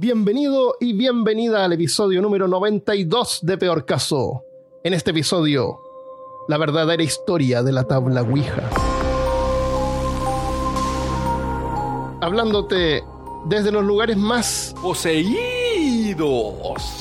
[0.00, 4.44] Bienvenido y bienvenida al episodio número 92 de Peor Caso.
[4.84, 5.80] En este episodio,
[6.46, 8.62] la verdadera historia de la tabla Ouija.
[12.20, 13.02] Hablándote
[13.46, 15.34] desde los lugares más poseídos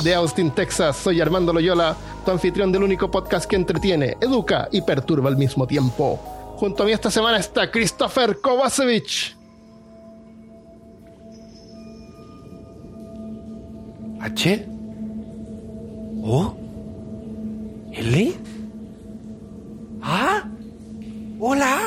[0.03, 1.95] de Austin, Texas, soy Armando Loyola,
[2.25, 6.19] tu anfitrión del único podcast que entretiene, educa y perturba al mismo tiempo.
[6.55, 9.36] Junto a mí esta semana está Christopher Kovacevic.
[14.19, 14.65] ¿H?
[16.23, 16.57] ¿O?
[17.93, 18.33] ¿L?
[20.01, 20.49] ¿Ah?
[21.39, 21.79] ¿Hola?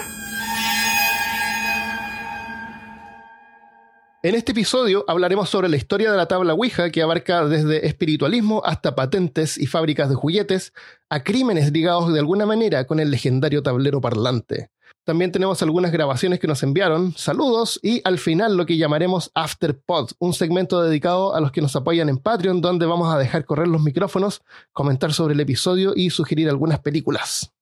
[4.23, 8.63] En este episodio hablaremos sobre la historia de la tabla Ouija que abarca desde espiritualismo
[8.65, 10.73] hasta patentes y fábricas de juguetes
[11.09, 14.71] a crímenes ligados de alguna manera con el legendario tablero parlante.
[15.11, 20.11] También tenemos algunas grabaciones que nos enviaron, saludos y al final lo que llamaremos Afterpod,
[20.21, 23.67] un segmento dedicado a los que nos apoyan en Patreon donde vamos a dejar correr
[23.67, 24.41] los micrófonos,
[24.73, 27.53] comentar sobre el episodio y sugerir algunas películas.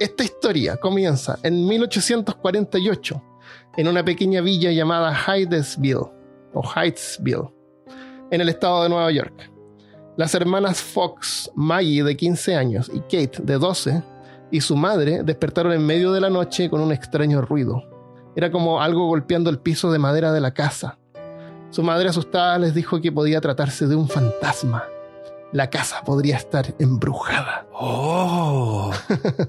[0.00, 3.22] Esta historia comienza en 1848
[3.76, 6.10] en una pequeña villa llamada Hydesville
[6.54, 7.52] o Hydesville
[8.30, 9.53] en el estado de Nueva York.
[10.16, 14.02] Las hermanas Fox, Maggie de 15 años y Kate de 12
[14.52, 17.82] y su madre despertaron en medio de la noche con un extraño ruido.
[18.36, 20.98] Era como algo golpeando el piso de madera de la casa.
[21.70, 24.84] Su madre asustada les dijo que podía tratarse de un fantasma.
[25.50, 27.66] La casa podría estar embrujada.
[27.72, 28.92] Oh.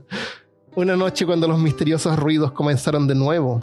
[0.76, 3.60] Una noche cuando los misteriosos ruidos comenzaron de nuevo,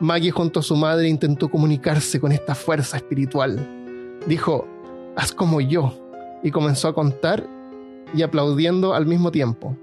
[0.00, 4.18] Maggie junto a su madre intentó comunicarse con esta fuerza espiritual.
[4.26, 4.66] Dijo,
[5.14, 6.07] haz como yo,
[6.42, 7.46] y comenzó a contar
[8.14, 9.76] y aplaudiendo al mismo tiempo.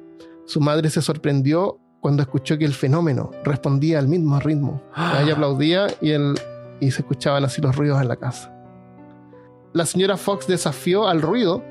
[0.45, 4.81] Su madre se sorprendió cuando escuchó que el fenómeno respondía al mismo ritmo.
[5.21, 6.35] Ella aplaudía y, él,
[6.79, 8.51] y se escuchaban así los ruidos en la casa.
[9.73, 11.63] La señora Fox desafió al ruido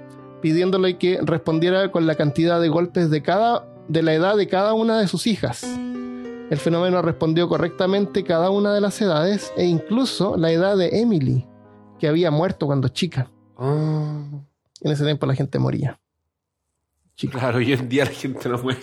[0.43, 4.75] pidiéndole que respondiera con la cantidad de golpes de cada de la edad de cada
[4.75, 5.63] una de sus hijas.
[5.65, 11.47] El fenómeno respondió correctamente cada una de las edades e incluso la edad de Emily,
[11.99, 13.31] que había muerto cuando chica.
[13.57, 14.45] Oh.
[14.81, 16.01] En ese tiempo la gente moría.
[17.17, 17.39] Chica.
[17.39, 18.81] Claro, hoy en día la gente no muere.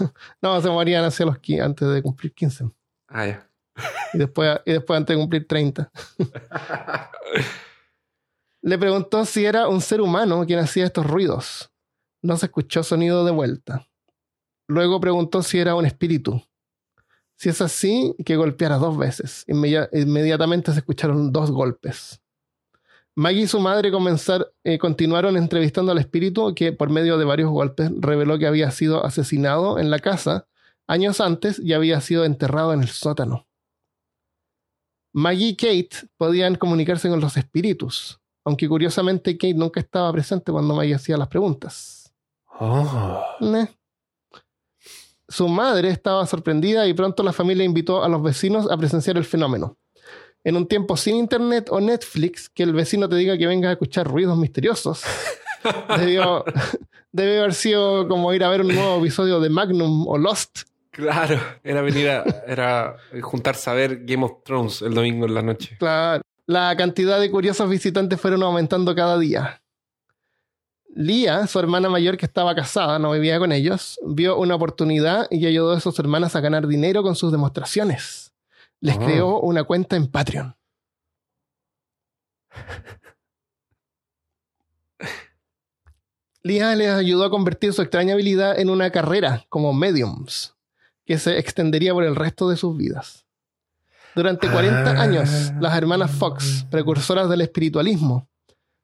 [0.42, 2.70] no, se morían hacia los antes de cumplir 15.
[3.08, 3.50] Ah, ya.
[4.12, 5.90] Y después, y después antes de cumplir 30.
[8.62, 11.72] Le preguntó si era un ser humano quien hacía estos ruidos.
[12.22, 13.86] No se escuchó sonido de vuelta.
[14.68, 16.42] Luego preguntó si era un espíritu.
[17.36, 19.46] Si es así, que golpeara dos veces.
[19.48, 22.20] inmediatamente se escucharon dos golpes.
[23.20, 23.92] Maggie y su madre
[24.64, 29.04] eh, continuaron entrevistando al espíritu que por medio de varios golpes reveló que había sido
[29.04, 30.48] asesinado en la casa
[30.86, 33.46] años antes y había sido enterrado en el sótano.
[35.12, 40.74] Maggie y Kate podían comunicarse con los espíritus, aunque curiosamente Kate nunca estaba presente cuando
[40.74, 42.10] Maggie hacía las preguntas.
[42.58, 43.22] Oh.
[45.28, 49.26] Su madre estaba sorprendida y pronto la familia invitó a los vecinos a presenciar el
[49.26, 49.76] fenómeno.
[50.42, 53.72] En un tiempo sin internet o Netflix, que el vecino te diga que venga a
[53.72, 55.02] escuchar ruidos misteriosos.
[55.98, 56.44] debió,
[57.12, 60.62] debe haber sido como ir a ver un nuevo episodio de Magnum o Lost.
[60.90, 65.42] Claro, era venir a era juntarse a ver Game of Thrones el domingo en la
[65.42, 65.76] noche.
[65.78, 66.22] Claro.
[66.46, 69.62] La cantidad de curiosos visitantes fueron aumentando cada día.
[70.92, 75.46] Lía, su hermana mayor que estaba casada, no vivía con ellos, vio una oportunidad y
[75.46, 78.29] ayudó a sus hermanas a ganar dinero con sus demostraciones.
[78.80, 80.56] Les creó una cuenta en Patreon.
[86.42, 90.54] Lía les ayudó a convertir su extraña habilidad en una carrera como mediums,
[91.04, 93.26] que se extendería por el resto de sus vidas.
[94.14, 95.02] Durante 40 Ah.
[95.02, 98.28] años, las hermanas Fox, precursoras del espiritualismo,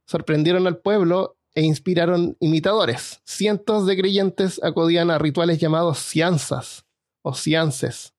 [0.06, 3.20] sorprendieron al pueblo e inspiraron imitadores.
[3.24, 6.84] Cientos de creyentes acudían a rituales llamados cianzas
[7.22, 8.12] o ciances,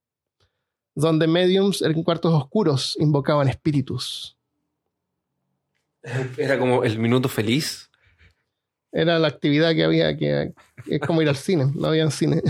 [1.00, 4.36] donde mediums en cuartos oscuros invocaban espíritus.
[6.38, 7.90] Era como el minuto feliz.
[8.92, 10.54] Era la actividad que había que
[10.88, 12.42] es como ir al cine, no había cine.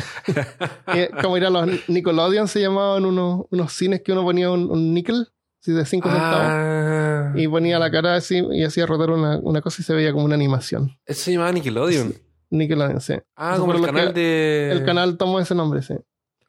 [1.21, 4.94] Como ir a los Nickelodeon se llamaban unos, unos cines que uno ponía un, un
[4.94, 5.27] níquel,
[5.65, 9.81] de 5 centavos, Ah, y ponía la cara así y hacía rotar una, una cosa
[9.81, 10.97] y se veía como una animación.
[11.05, 12.13] Eso se llamaba Nickelodeon.
[12.51, 13.15] Nickelodeon, sí.
[13.35, 14.71] Ah, Eso como el canal que- de.
[14.71, 15.95] El canal tomó ese nombre, sí.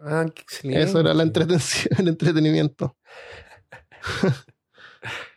[0.01, 0.83] Ah, qué excelente.
[0.83, 2.97] Eso era la el entretenimiento.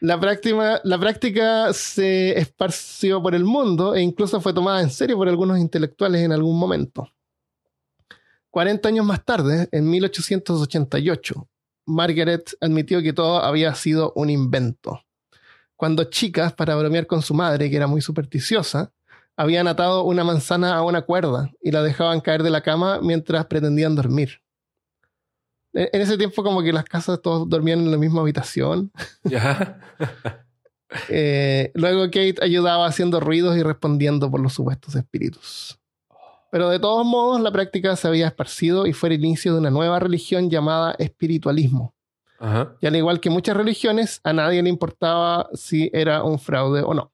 [0.01, 5.59] La práctica se esparció por el mundo e incluso fue tomada en serio por algunos
[5.59, 7.09] intelectuales en algún momento.
[8.49, 11.47] 40 años más tarde, en 1888,
[11.85, 15.01] Margaret admitió que todo había sido un invento.
[15.75, 18.91] Cuando chicas, para bromear con su madre, que era muy supersticiosa,
[19.37, 23.45] habían atado una manzana a una cuerda y la dejaban caer de la cama mientras
[23.45, 24.40] pretendían dormir.
[25.73, 28.91] E- En ese tiempo como que las casas todos dormían en la misma habitación.
[29.23, 29.79] Ya.
[31.07, 35.79] Eh, luego Kate ayudaba haciendo ruidos y respondiendo por los supuestos espíritus.
[36.51, 39.69] Pero de todos modos, la práctica se había esparcido y fue el inicio de una
[39.69, 41.95] nueva religión llamada espiritualismo.
[42.39, 42.75] Ajá.
[42.81, 46.93] Y al igual que muchas religiones, a nadie le importaba si era un fraude o
[46.93, 47.13] no,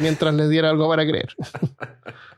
[0.00, 1.36] mientras les diera algo para creer.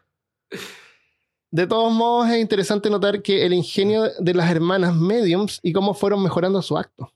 [1.57, 5.95] De todos modos, es interesante notar que el ingenio de las hermanas mediums y cómo
[5.95, 7.11] fueron mejorando su acto.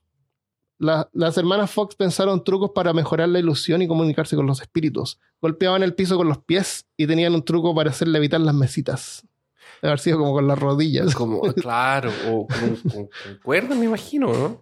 [0.79, 5.19] La- las hermanas Fox pensaron trucos para mejorar la ilusión y comunicarse con los espíritus.
[5.41, 9.23] Golpeaban el piso con los pies y tenían un truco para hacer levitar las mesitas.
[9.79, 11.13] Debe haber sido como con las rodillas.
[11.13, 14.59] Como, claro, o con, con- con cuerda, me imagino, ¿no?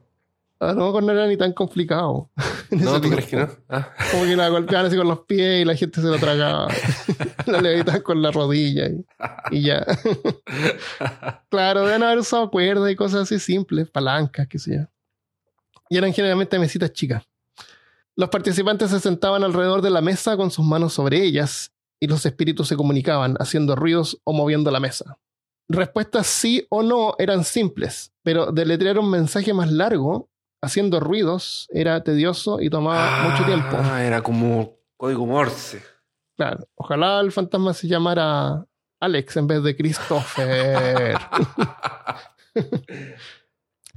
[0.60, 2.30] A lo mejor no era ni tan complicado.
[2.72, 3.50] No, ¿tú crees que no?
[3.68, 3.96] Ah.
[4.12, 6.68] Como que la golpeaban así con los pies y la gente se lo tragaba.
[7.48, 9.04] la levitaban con la rodilla y,
[9.50, 9.84] y ya.
[11.50, 14.82] claro, deben haber usado cuerdas y cosas así simples, palancas, qué sé yo.
[15.90, 17.24] Y eran generalmente mesitas chicas.
[18.16, 22.24] Los participantes se sentaban alrededor de la mesa con sus manos sobre ellas y los
[22.26, 25.18] espíritus se comunicaban haciendo ruidos o moviendo la mesa.
[25.68, 30.29] Respuestas sí o no eran simples, pero deletrear un mensaje más largo
[30.62, 33.78] haciendo ruidos era tedioso y tomaba mucho tiempo.
[33.80, 35.82] Ah, era como código Morse.
[36.36, 36.68] Claro.
[36.76, 38.66] Ojalá el fantasma se llamara
[39.00, 41.18] Alex en vez de Christopher.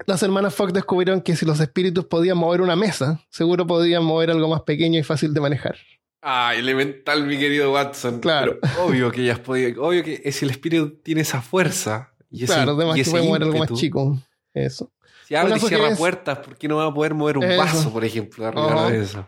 [0.06, 4.30] Las hermanas Fox descubrieron que si los espíritus podían mover una mesa, seguro podían mover
[4.30, 5.76] algo más pequeño y fácil de manejar.
[6.22, 8.20] Ah, elemental, mi querido Watson.
[8.20, 8.58] Claro.
[8.60, 9.78] Pero obvio que ellas podían.
[9.78, 12.14] Obvio que si el espíritu tiene esa fuerza.
[12.30, 14.18] Y ese, claro, además y que ese puede mover algo más chico.
[14.54, 14.90] Eso.
[15.32, 17.58] Si abre y cierra sugerencia- puertas, ¿por qué no va a poder mover un Eso.
[17.62, 19.26] vaso, por ejemplo, arriba de eso?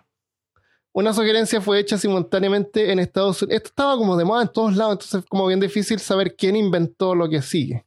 [0.92, 3.56] Una sugerencia fue hecha simultáneamente en Estados Unidos.
[3.56, 7.14] Esto estaba como de moda en todos lados, entonces como bien difícil saber quién inventó
[7.14, 7.84] lo que sigue.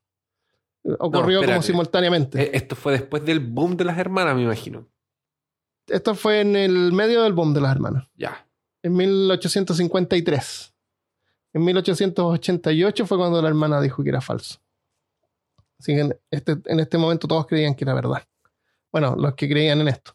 [1.00, 2.42] Ocurrió como simultáneamente.
[2.42, 4.88] Eh, Esto fue después del boom de las hermanas, me imagino.
[5.88, 8.08] Esto fue en el medio del boom de las hermanas.
[8.16, 8.46] Ya.
[8.84, 10.74] en 1853.
[11.54, 14.60] En 1888 fue cuando la hermana dijo que era falso.
[15.79, 18.24] Así que en este, en este momento todos creían que era verdad.
[18.91, 20.13] Bueno, los que creían en esto.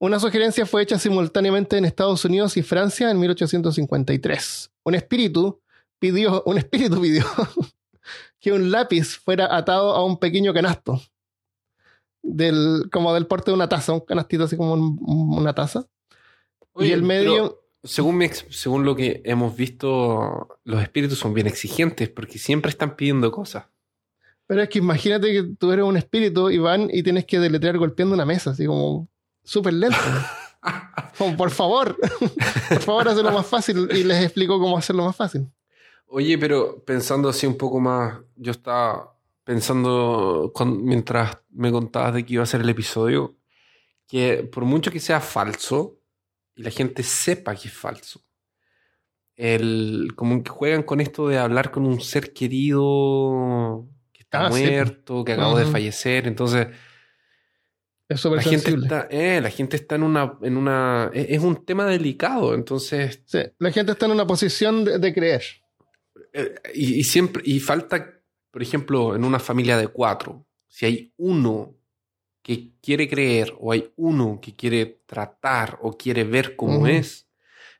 [0.00, 4.70] Una sugerencia fue hecha simultáneamente en Estados Unidos y Francia en 1853.
[4.84, 5.60] Un espíritu
[5.98, 7.24] pidió, un espíritu pidió
[8.40, 11.00] que un lápiz fuera atado a un pequeño canasto.
[12.22, 14.98] Del, como del porte de una taza, un canastito así como un-
[15.38, 15.86] una taza.
[16.76, 17.60] y el medio...
[18.12, 23.30] mi según lo que hemos visto, los espíritus son bien exigentes porque siempre están pidiendo
[23.32, 23.66] cosas.
[24.48, 27.78] Pero es que imagínate que tú eres un espíritu y van y tienes que deletrear
[27.78, 29.08] golpeando una mesa, así como
[29.44, 29.96] súper lento.
[31.16, 31.96] Como, por favor,
[32.68, 33.88] por favor, hazlo más fácil.
[33.92, 35.46] Y les explico cómo hacerlo más fácil.
[36.08, 42.24] Oye, pero pensando así un poco más, yo estaba pensando con- mientras me contabas de
[42.26, 43.36] que iba a ser el episodio,
[44.08, 46.00] que por mucho que sea falso
[46.56, 48.20] y la gente sepa que es falso,
[49.36, 53.97] el, como que juegan con esto de hablar con un ser querido que
[54.28, 54.62] está Ah, sí.
[54.62, 55.72] muerto, que acabó de Ujú.
[55.72, 56.68] fallecer, entonces
[58.08, 61.64] Es la gente está, eh, la gente está en una, en una, es, es un
[61.64, 65.42] tema delicado, entonces Sí, la gente está en una posición de, de creer.
[66.32, 68.20] Eh, y, y siempre, y falta,
[68.50, 71.74] por ejemplo, en una familia de cuatro, si hay uno
[72.42, 76.86] que quiere creer o hay uno que quiere tratar o quiere ver cómo Ujú.
[76.86, 77.28] es,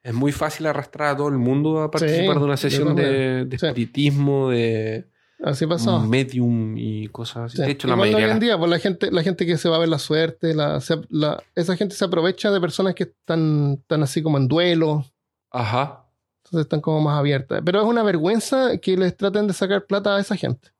[0.02, 2.96] es muy fácil arrastrar a todo el mundo a participar Sí, de una de sesión
[2.96, 5.08] de, de espiritismo, de
[5.40, 6.00] Así pasó.
[6.00, 7.56] medium y cosas así.
[7.58, 7.62] Sí.
[7.62, 9.78] De hecho, la hoy en día, pues la gente, la gente que se va a
[9.78, 14.02] ver la suerte, la, se- la- esa gente se aprovecha de personas que están, están
[14.02, 15.04] así como en duelo,
[15.52, 16.04] Ajá.
[16.44, 17.62] entonces están como más abiertas.
[17.64, 20.70] Pero es una vergüenza que les traten de sacar plata a esa gente.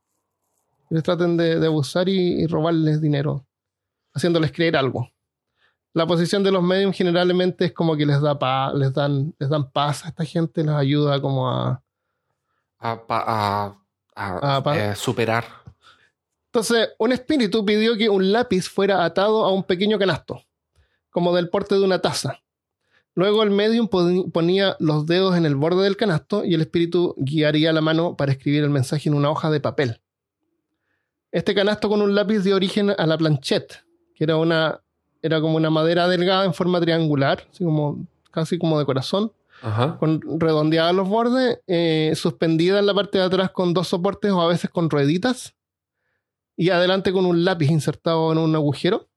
[0.89, 3.47] Que les traten de, de abusar y, y robarles dinero,
[4.13, 5.09] haciéndoles creer algo.
[5.95, 9.49] La posición de los medios generalmente es como que les da pa- les dan, les
[9.49, 11.81] dan paz a esta gente, les ayuda como a,
[12.81, 13.79] A, pa- a-
[14.19, 15.45] a- Ah, eh, superar.
[16.47, 20.43] Entonces, un espíritu pidió que un lápiz fuera atado a un pequeño canasto,
[21.11, 22.41] como del porte de una taza.
[23.15, 27.73] Luego el medium ponía los dedos en el borde del canasto y el espíritu guiaría
[27.73, 30.01] la mano para escribir el mensaje en una hoja de papel.
[31.33, 33.85] Este canasto con un lápiz dio origen a la planchette,
[34.15, 34.81] que era una
[35.21, 39.97] era como una madera delgada en forma triangular, así como casi como de corazón, Ajá.
[39.99, 44.41] con redondeadas los bordes, eh, suspendida en la parte de atrás con dos soportes o
[44.41, 45.55] a veces con rueditas.
[46.61, 49.09] y adelante con un lápiz insertado en un agujero.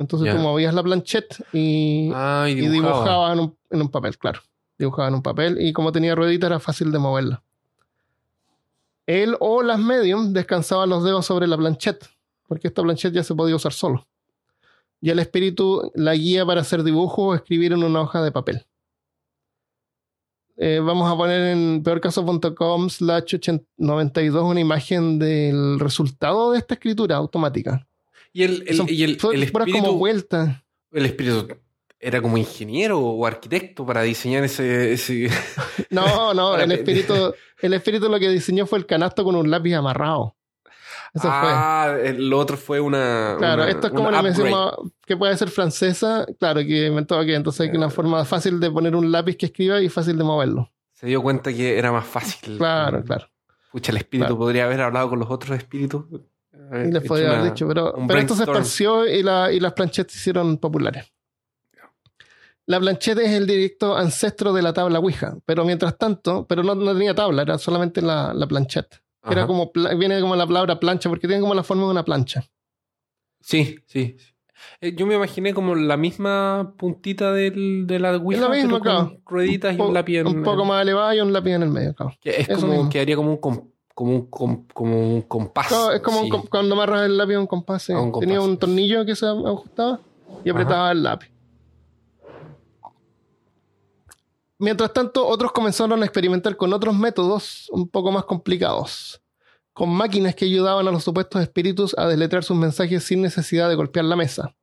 [0.00, 3.32] Entonces tú movías la planchette y, Ah, y y dibujaba.
[3.32, 4.40] en un, en un papel, claro.
[4.76, 7.42] Dibujaba en un papel y como tenía ruedita era fácil de moverla.
[9.06, 12.08] Él o las medium descansaban los dedos sobre la planchette,
[12.48, 14.06] porque esta planchette ya se podía usar solo.
[15.00, 18.66] Y el espíritu la guía para hacer dibujo o escribir en una hoja de papel.
[20.62, 23.34] Eh, vamos a poner en peorcaso.com slash
[23.78, 27.88] 92 una imagen del resultado de esta escritura automática.
[28.30, 30.62] Y el, el, Son y el, el puras como espíritu, vueltas.
[30.92, 31.48] el espíritu
[31.98, 34.92] era como ingeniero o arquitecto para diseñar ese...
[34.92, 35.30] ese...
[35.88, 39.72] No, no, el espíritu, el espíritu lo que diseñó fue el canasto con un lápiz
[39.72, 40.36] amarrado.
[41.12, 43.30] Eso ah, el otro fue una...
[43.32, 43.38] fue.
[43.38, 44.52] Claro, una- esto es como la mención
[45.04, 47.32] que puede ser francesa, claro, que inventó aquí.
[47.34, 50.70] Entonces hay una forma fácil de poner un lápiz que escriba y fácil de moverlo.
[50.92, 52.56] Se dio cuenta que era más fácil.
[52.58, 53.26] Claro, claro.
[53.72, 54.38] Pucha, el espíritu Claro.
[54.38, 56.04] podría haber hablado con los otros espíritus.
[56.72, 60.12] Y les podría haber dicho, pero, pero esto se esparció y, la- y las planchettes
[60.12, 61.10] se hicieron populares.
[62.66, 66.76] La planchette es el directo ancestro de la tabla Ouija, pero mientras tanto, pero no,
[66.76, 68.46] no tenía tabla, era solamente la, la
[69.28, 72.44] Era como, viene como la palabra plancha, porque tiene como la forma de una plancha.
[73.40, 74.16] Sí, sí.
[74.80, 78.96] Eh, Yo me imaginé como la misma puntita del, de la Ouija, la misma, pero
[78.98, 79.22] con claro.
[79.26, 81.70] rueditas y po- un lápiz en un poco más elevada y un lápiz en el
[81.70, 82.14] medio, claro.
[82.20, 82.90] que es eso como mismo.
[82.90, 85.68] que haría como un com- como un com- como un compás.
[85.68, 86.48] Claro, es como un sí.
[86.50, 87.82] cuando amarras el lápiz a un compás.
[87.82, 87.92] sí.
[87.92, 88.26] A un compás.
[88.26, 90.00] Tenía un tornillo que se ajustaba
[90.44, 91.30] y apretaba el lápiz.
[94.60, 99.22] Mientras tanto, otros comenzaron a experimentar con otros métodos un poco más complicados,
[99.72, 103.74] con máquinas que ayudaban a los supuestos espíritus a deletrear sus mensajes sin necesidad de
[103.74, 104.54] golpear la mesa.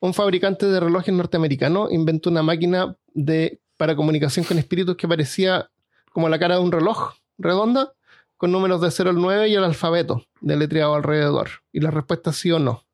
[0.00, 5.70] Un fabricante de relojes norteamericano inventó una máquina de, para comunicación con espíritus que parecía
[6.10, 7.92] como la cara de un reloj redonda,
[8.38, 11.50] con números de 0 al 9 y el alfabeto deletreado alrededor.
[11.70, 12.86] Y la respuesta es sí o no.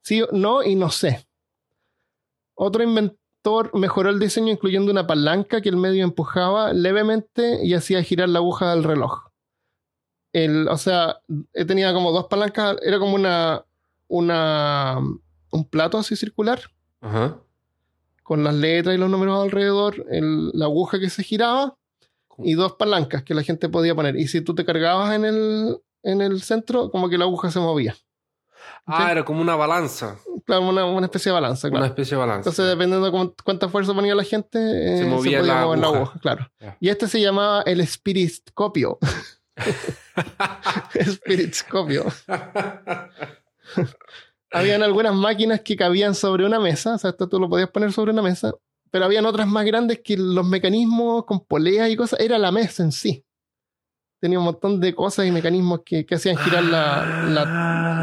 [0.00, 1.28] Sí o no y no sé.
[2.54, 2.82] Otro
[3.74, 8.38] mejoró el diseño incluyendo una palanca que el medio empujaba levemente y hacía girar la
[8.38, 9.28] aguja del reloj.
[10.32, 11.20] El, o sea,
[11.52, 13.64] eh, tenía como dos palancas, era como una,
[14.08, 14.98] una
[15.50, 16.60] un plato así circular
[17.02, 17.36] Ajá.
[18.22, 21.76] con las letras y los números alrededor, el- la aguja que se giraba
[22.38, 24.16] y dos palancas que la gente podía poner.
[24.16, 27.60] Y si tú te cargabas en el, en el centro, como que la aguja se
[27.60, 27.94] movía.
[28.86, 29.10] Ah, Sí.
[29.12, 30.16] era como una balanza.
[30.44, 32.40] Claro, una, una especie de balanza, Una especie de balanza.
[32.50, 35.64] Entonces, dependiendo de cuán- cuánta fuerza ponía la gente, eh, Se se, movía podía la
[35.66, 36.18] mover la aguja.
[36.20, 36.50] claro.
[36.80, 38.98] Y este se llamaba el Spiritoscopio.
[41.04, 42.04] Spiritoscopio.
[44.50, 47.92] Habían algunas máquinas que cabían sobre una mesa, o sea, esto tú lo podías poner
[47.92, 48.52] sobre una mesa,
[48.90, 52.82] pero habían otras más grandes que los mecanismos con poleas y cosas, era la mesa
[52.82, 53.24] en sí.
[54.22, 57.24] Tenía un montón de cosas y mecanismos que, que hacían girar la,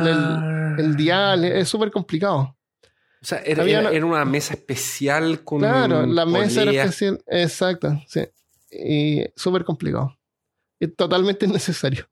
[0.04, 2.58] la- el dial, es súper complicado.
[3.22, 5.60] O sea, era, Había era- una- era una mesa especial con.
[5.60, 7.24] Claro, la mesa era especial.
[7.26, 8.22] Exacto, sí.
[8.70, 10.14] Y súper complicado.
[10.78, 12.06] Y totalmente innecesario.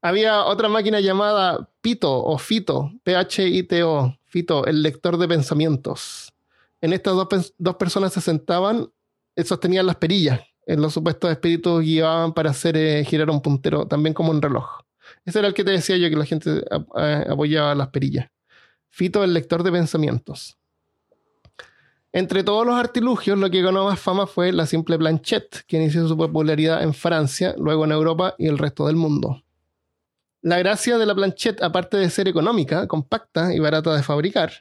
[0.00, 6.32] Había otra máquina llamada Pito o Fito, P-H-I-T-O, Fito, el lector de pensamientos.
[6.80, 7.14] En estas
[7.58, 8.90] dos personas se sentaban,
[9.36, 10.40] eh, sostenían las perillas.
[10.66, 14.82] Los supuestos espíritus guiaban para hacer eh, girar un puntero, también como un reloj.
[15.24, 16.62] Ese era el que te decía yo, que la gente
[16.96, 18.30] eh, apoyaba las perillas.
[18.88, 20.58] Fito, el lector de pensamientos.
[22.12, 26.06] Entre todos los artilugios, lo que ganó más fama fue la simple planchette, que inició
[26.06, 29.42] su popularidad en Francia, luego en Europa y el resto del mundo.
[30.42, 34.52] La gracia de la planchette, aparte de ser económica, compacta y barata de fabricar,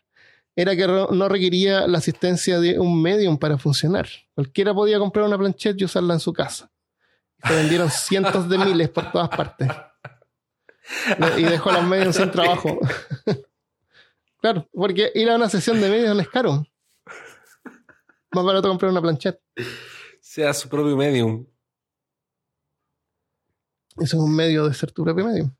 [0.55, 4.08] era que no requería la asistencia de un medium para funcionar.
[4.36, 6.72] Cualquiera podía comprar una planchette y usarla en su casa.
[7.48, 9.70] Se vendieron cientos de miles por todas partes.
[11.38, 12.79] Y dejó a los medios sin trabajo.
[14.41, 16.65] claro, porque ir a una sesión de medios es caro.
[18.31, 19.41] Más barato comprar una planchette.
[20.20, 21.46] Sea su propio medium.
[23.98, 25.55] Eso es un medio de ser tu propio medio.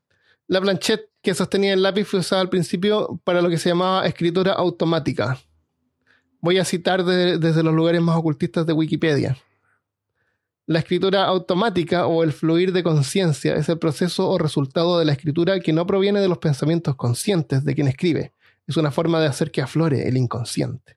[0.48, 4.06] La planchette que sostenía el lápiz fue usada al principio para lo que se llamaba
[4.06, 5.38] escritura automática.
[6.40, 9.36] Voy a citar de- desde los lugares más ocultistas de Wikipedia.
[10.66, 15.12] La escritura automática o el fluir de conciencia es el proceso o resultado de la
[15.12, 18.32] escritura que no proviene de los pensamientos conscientes de quien escribe.
[18.66, 20.96] Es una forma de hacer que aflore el inconsciente.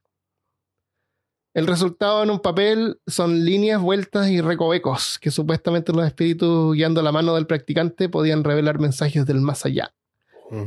[1.54, 7.02] El resultado en un papel son líneas, vueltas y recovecos que supuestamente los espíritus guiando
[7.02, 9.94] la mano del practicante podían revelar mensajes del más allá.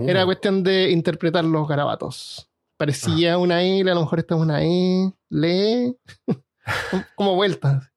[0.08, 2.48] Era cuestión de interpretar los garabatos.
[2.76, 5.96] Parecía una L, a lo mejor esta es una E, lee,
[7.16, 7.90] como vueltas.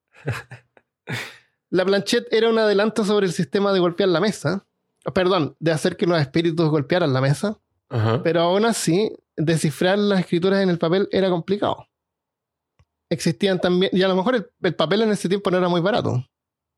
[1.70, 4.66] La planchette era un adelanto sobre el sistema de golpear la mesa,
[5.14, 7.58] perdón, de hacer que los espíritus golpearan la mesa,
[8.24, 11.88] pero aún así, descifrar las escrituras en el papel era complicado.
[13.10, 15.82] Existían también, y a lo mejor el, el papel en ese tiempo no era muy
[15.82, 16.26] barato.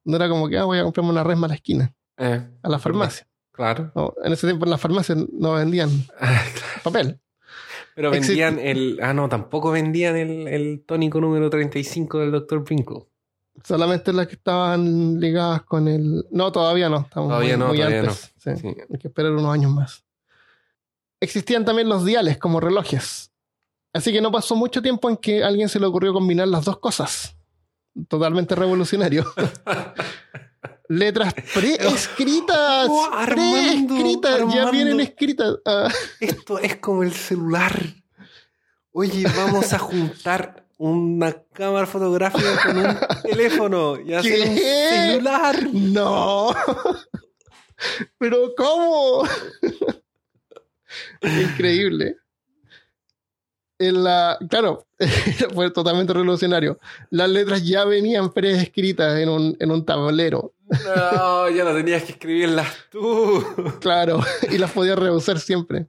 [0.05, 2.69] No era como que ah, voy a comprarme una resma a la esquina, Eh, a
[2.69, 3.27] la farmacia.
[3.53, 3.91] Claro.
[3.95, 5.89] No, en ese tiempo en las farmacias no vendían
[6.83, 7.19] papel.
[7.95, 9.00] Pero Existe- vendían el.
[9.01, 12.63] Ah, no, tampoco vendían el, el tónico número 35 del Dr.
[12.65, 13.07] Pinko.
[13.63, 16.25] Solamente las que estaban ligadas con el.
[16.31, 17.01] No, todavía no.
[17.01, 18.33] Estamos Todavía muy, no, muy todavía antes.
[18.38, 18.67] Sí, Sí.
[18.67, 20.03] Hay que esperar unos años más.
[21.19, 23.31] Existían también los diales como relojes.
[23.93, 26.65] Así que no pasó mucho tiempo en que a alguien se le ocurrió combinar las
[26.65, 27.38] dos cosas.
[28.07, 29.24] Totalmente revolucionario.
[30.97, 32.88] Letras preescritas.
[32.89, 34.53] Oh, preescritas.
[34.53, 35.55] Ya vienen escritas.
[35.65, 37.79] Ah, Esto es como el celular.
[38.91, 45.69] Oye, vamos a juntar una cámara fotográfica con un teléfono y hacer un celular.
[45.73, 46.53] no.
[48.19, 49.27] Pero ¿cómo?
[51.21, 52.17] Increíble.
[53.79, 54.85] En la, claro,
[55.53, 56.79] fue totalmente revolucionario.
[57.09, 60.53] Las letras ya venían preescritas en un, en un tablero,
[60.85, 63.45] No, ya no tenías que escribirlas tú.
[63.79, 64.19] claro,
[64.51, 65.87] y las podías reusar siempre.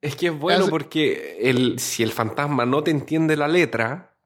[0.00, 4.16] Es que es bueno Hace- porque el, si el fantasma no te entiende la letra,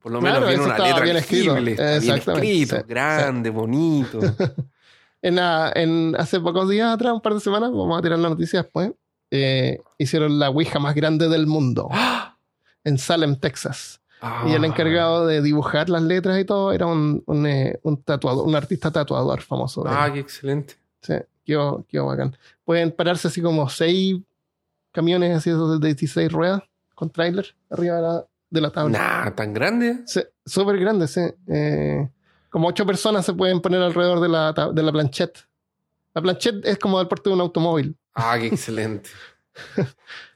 [0.00, 1.56] por lo menos Claro, viene una letra bien escrito.
[1.56, 4.18] está bien Exactamente, escrito, sí, grande, bonito.
[5.24, 8.28] En, la- en hace pocos días atrás, un par de semanas, vamos a tirar la
[8.28, 8.90] noticia después,
[9.30, 12.36] eh, hicieron la Ouija más grande del mundo ¡Ah!
[12.84, 14.00] en Salem, Texas.
[14.46, 14.66] Y el Ah.
[14.66, 18.90] encargado de dibujar las letras y todo era un, un, eh, un tatuador, un artista
[18.92, 19.82] tatuador famoso.
[19.86, 20.74] Ah, qué excelente.
[21.00, 21.14] Sí,
[21.44, 22.36] quedó, quedó bacán.
[22.64, 24.18] Pueden pararse así como seis
[24.92, 26.62] camiones así esos de 16 ruedas
[26.94, 28.98] con tráiler arriba de la, de la tabla.
[29.24, 30.02] Nah, tan grande.
[30.06, 31.22] Sí, Súper grande, sí.
[31.48, 32.08] Eh,
[32.50, 35.38] como ocho personas se pueden poner alrededor de la, de la planchette.
[36.14, 37.96] La planchette es como el porte de un automóvil.
[38.14, 39.10] Ah, qué excelente.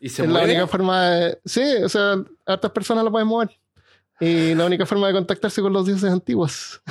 [0.00, 0.52] ¿Y se es la mueve?
[0.52, 1.38] única forma de...
[1.44, 3.50] Sí, o sea, hartas personas lo pueden mover.
[4.20, 6.82] Y la única forma de contactarse con los dioses antiguos.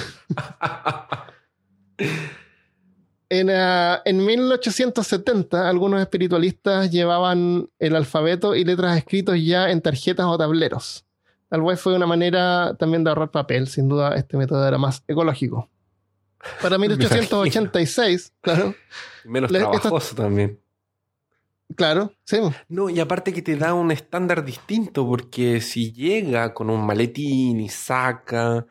[3.27, 10.27] En, ah, en 1870, algunos espiritualistas llevaban el alfabeto y letras escritos ya en tarjetas
[10.27, 11.05] o tableros.
[11.49, 13.67] Tal vez fue una manera también de ahorrar papel.
[13.67, 15.69] Sin duda, este método era más ecológico.
[16.61, 18.75] Para 1886, claro,
[19.23, 20.59] Menos trabajoso también.
[21.75, 22.37] Claro, sí,
[22.69, 27.59] No, y aparte que te da un estándar distinto, porque si llega con un maletín
[27.61, 28.65] y saca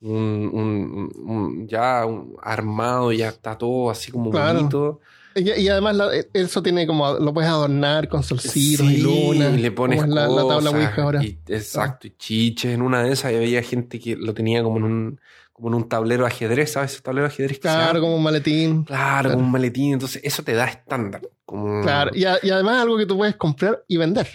[0.00, 4.58] un, un- un- ya un armado, ya está todo así como Claro.
[4.58, 5.00] bonito.
[5.34, 9.50] Y, y además la- eso tiene como, lo puedes adornar con solcitos y Sí, luna.
[9.50, 11.22] y le pones como es la, la tabla cosas, Ouija ahora.
[11.22, 12.72] y- exacto, y chiches.
[12.74, 15.20] En una de esas había gente que lo tenía como en un,
[15.60, 16.92] como en un tablero de ajedrez, ¿sabes?
[16.94, 18.84] Ese tablero de ajedrez Claro, como un maletín.
[18.84, 19.30] Claro, Claro.
[19.34, 19.92] como un maletín.
[19.92, 21.20] Entonces, eso te da estándar.
[21.44, 21.82] Como...
[21.82, 24.28] Claro, y, a- y además algo que tú puedes comprar y vender.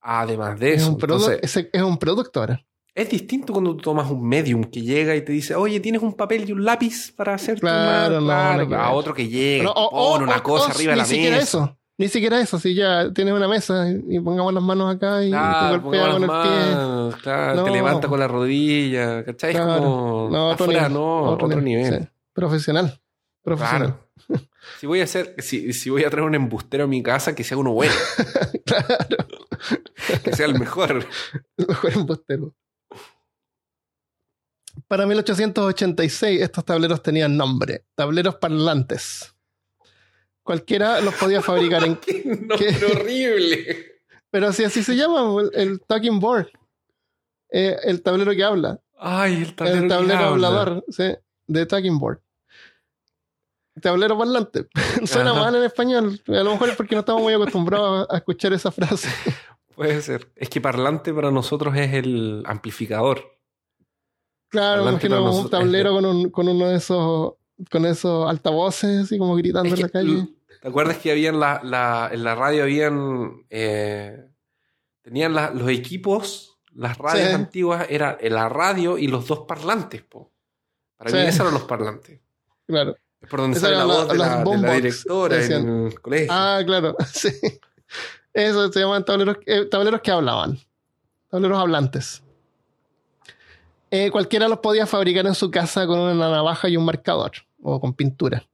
[0.00, 0.90] Además de Es eso.
[0.90, 2.64] un, produ- entonces, es, es un producto ahora.
[2.94, 6.14] es distinto cuando tú tomas un medium que llega y te dice, oye, ¿tienes un
[6.14, 9.72] papel y un lápiz para hacer Claro, no, que a otro que llega, y te
[9.90, 11.38] pone una cosa arriba de la mesa.
[11.38, 11.78] eso.
[12.02, 12.58] Ni siquiera eso.
[12.58, 16.22] Si ya tienes una mesa y, pongamos las manos acá y Claro, te golpea con
[16.24, 16.74] el pie.
[16.74, 17.64] manos, claro, No.
[17.64, 19.52] te levanta con la rodilla, ¿cachai?
[19.54, 20.92] Es como No, otro afuera, nivel.
[20.94, 22.00] no, otro, nivel.
[22.02, 22.08] sí.
[22.32, 23.00] Profesional.
[23.42, 23.96] Profesional.
[24.26, 24.42] Claro.
[24.80, 27.44] si voy a hacer, si, si voy a traer un embustero a mi casa, que
[27.44, 27.92] sea uno bueno,
[28.66, 28.86] Claro.
[30.24, 31.06] que sea el mejor.
[31.56, 32.54] El mejor embustero.
[34.88, 39.31] Para 1886, estos tableros tenían nombre: tableros parlantes.
[40.42, 41.96] Cualquiera los podía fabricar en.
[41.96, 43.92] Qué nombre horrible.
[44.30, 46.48] Pero si así se llama, el, talking board.
[47.50, 48.80] Eh, el tablero que habla.
[48.98, 50.48] Ay, el tablero, el que tablero habla.
[50.48, 51.14] hablador, sí,
[51.46, 52.20] de talking board.
[53.80, 54.66] Tablero parlante.
[55.04, 55.40] Suena Ajá.
[55.40, 56.20] mal en español.
[56.28, 59.08] A lo mejor es porque no estamos muy acostumbrados a escuchar esa frase.
[59.74, 60.30] Puede ser.
[60.36, 63.22] Es que parlante para nosotros es el amplificador.
[64.48, 67.34] Claro, imagino un tablero con, un, con uno de esos
[67.70, 70.28] con esos altavoces, así como gritando Es en la calle.
[70.60, 74.28] ¿Te acuerdas que habían la, la- en la radio habían eh,
[75.02, 77.34] tenían la- los equipos, las radios Sí.
[77.34, 80.30] antiguas era la radio y los dos parlantes, po.
[80.96, 81.16] Para Sí.
[81.16, 82.20] mí esos eran los parlantes.
[82.66, 82.96] Claro.
[83.20, 85.68] Es por donde sale la voz de la, de la directora decían.
[85.68, 86.28] en el colegio.
[86.32, 86.96] Ah, claro.
[87.12, 87.30] Sí.
[88.32, 90.58] Eso se llaman tableros, eh, tableros que hablaban.
[91.28, 92.22] Tableros hablantes.
[93.90, 97.80] Eh, cualquiera los podía fabricar en su casa con una navaja y un marcador, o
[97.80, 98.46] con pintura.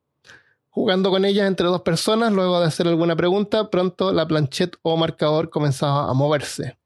[0.71, 4.97] Jugando con ellas entre dos personas, luego de hacer alguna pregunta, pronto la planchette o
[4.97, 6.79] marcador comenzaba a moverse.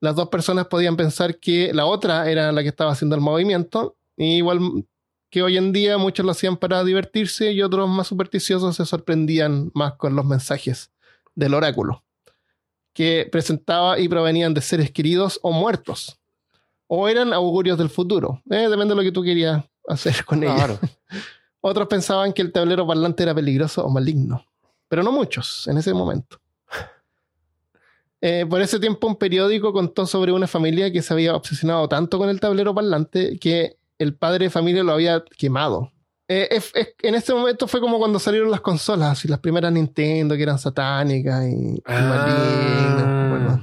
[0.00, 3.96] Las dos personas podían pensar que la otra era la que estaba haciendo el movimiento,
[4.16, 4.84] y igual
[5.30, 9.70] que hoy en día muchos lo hacían para divertirse y otros más supersticiosos se sorprendían
[9.74, 10.92] más con los mensajes
[11.34, 12.04] del oráculo,
[12.92, 16.18] que presentaba y provenían de seres queridos o muertos,
[16.86, 20.78] o eran augurios del futuro, eh, depende de lo que tú querías hacer con ellos.
[21.62, 24.44] Otros pensaban que el tablero parlante era peligroso o maligno,
[24.88, 26.38] pero no muchos en ese momento.
[28.24, 32.18] Eh, por ese tiempo un periódico contó sobre una familia que se había obsesionado tanto
[32.18, 35.90] con el tablero parlante que el padre de familia lo había quemado.
[36.28, 36.60] Eh,
[37.02, 40.60] en este momento fue como cuando salieron las consolas, y las primeras Nintendo que eran
[40.60, 43.58] satánicas y, ah,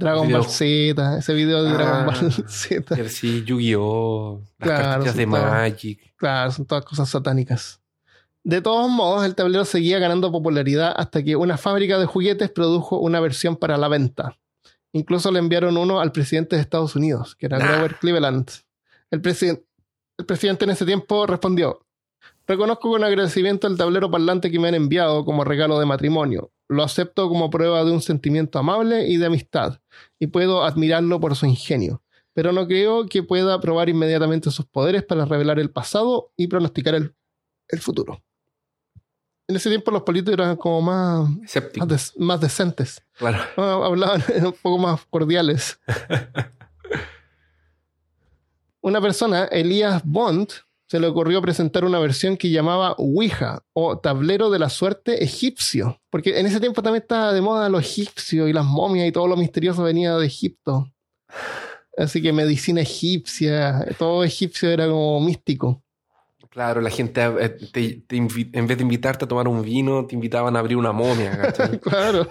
[0.00, 3.08] Dragon Ball Z, ese video de Dragon ah, Ball Z.
[3.08, 4.42] Sí, Yu-Gi-Oh!
[4.58, 6.14] Las de Magic.
[6.16, 7.80] Claro, son todas cosas satánicas.
[8.42, 12.98] De todos modos, el tablero seguía ganando popularidad hasta que una fábrica de juguetes produjo
[12.98, 14.38] una versión para la venta.
[14.92, 18.50] Incluso le enviaron uno al presidente de Estados Unidos, que era Grover Cleveland.
[19.10, 21.84] El, el presidente en ese tiempo respondió,
[22.46, 26.50] Reconozco con agradecimiento el tablero parlante que me han enviado como regalo de matrimonio.
[26.70, 29.80] Lo acepto como prueba de un sentimiento amable y de amistad,
[30.18, 32.02] y puedo admirarlo por su ingenio.
[32.32, 36.94] Pero no creo que pueda probar inmediatamente sus poderes para revelar el pasado y pronosticar
[36.94, 37.14] el,
[37.68, 38.22] el futuro
[39.50, 41.28] en ese tiempo los políticos eran como más,
[42.16, 43.02] más, decentes.
[43.14, 43.84] Claro.
[43.84, 45.80] Hablaban un poco más cordiales.
[48.80, 50.50] una persona, Elías Bond,
[50.90, 56.00] se le ocurrió presentar una versión que llamaba Ouija o tablero de la suerte egipcio.
[56.10, 59.28] Porque en ese tiempo también estaba de moda lo egipcio y las momias y todo
[59.28, 60.92] lo misterioso venía de Egipto.
[61.96, 65.80] Así que medicina egipcia, todo egipcio era como místico.
[66.48, 70.58] Claro, la gente eh, en vez de invitarte a tomar un vino, te invitaban a
[70.58, 71.52] abrir una momia.
[71.82, 72.28] claro.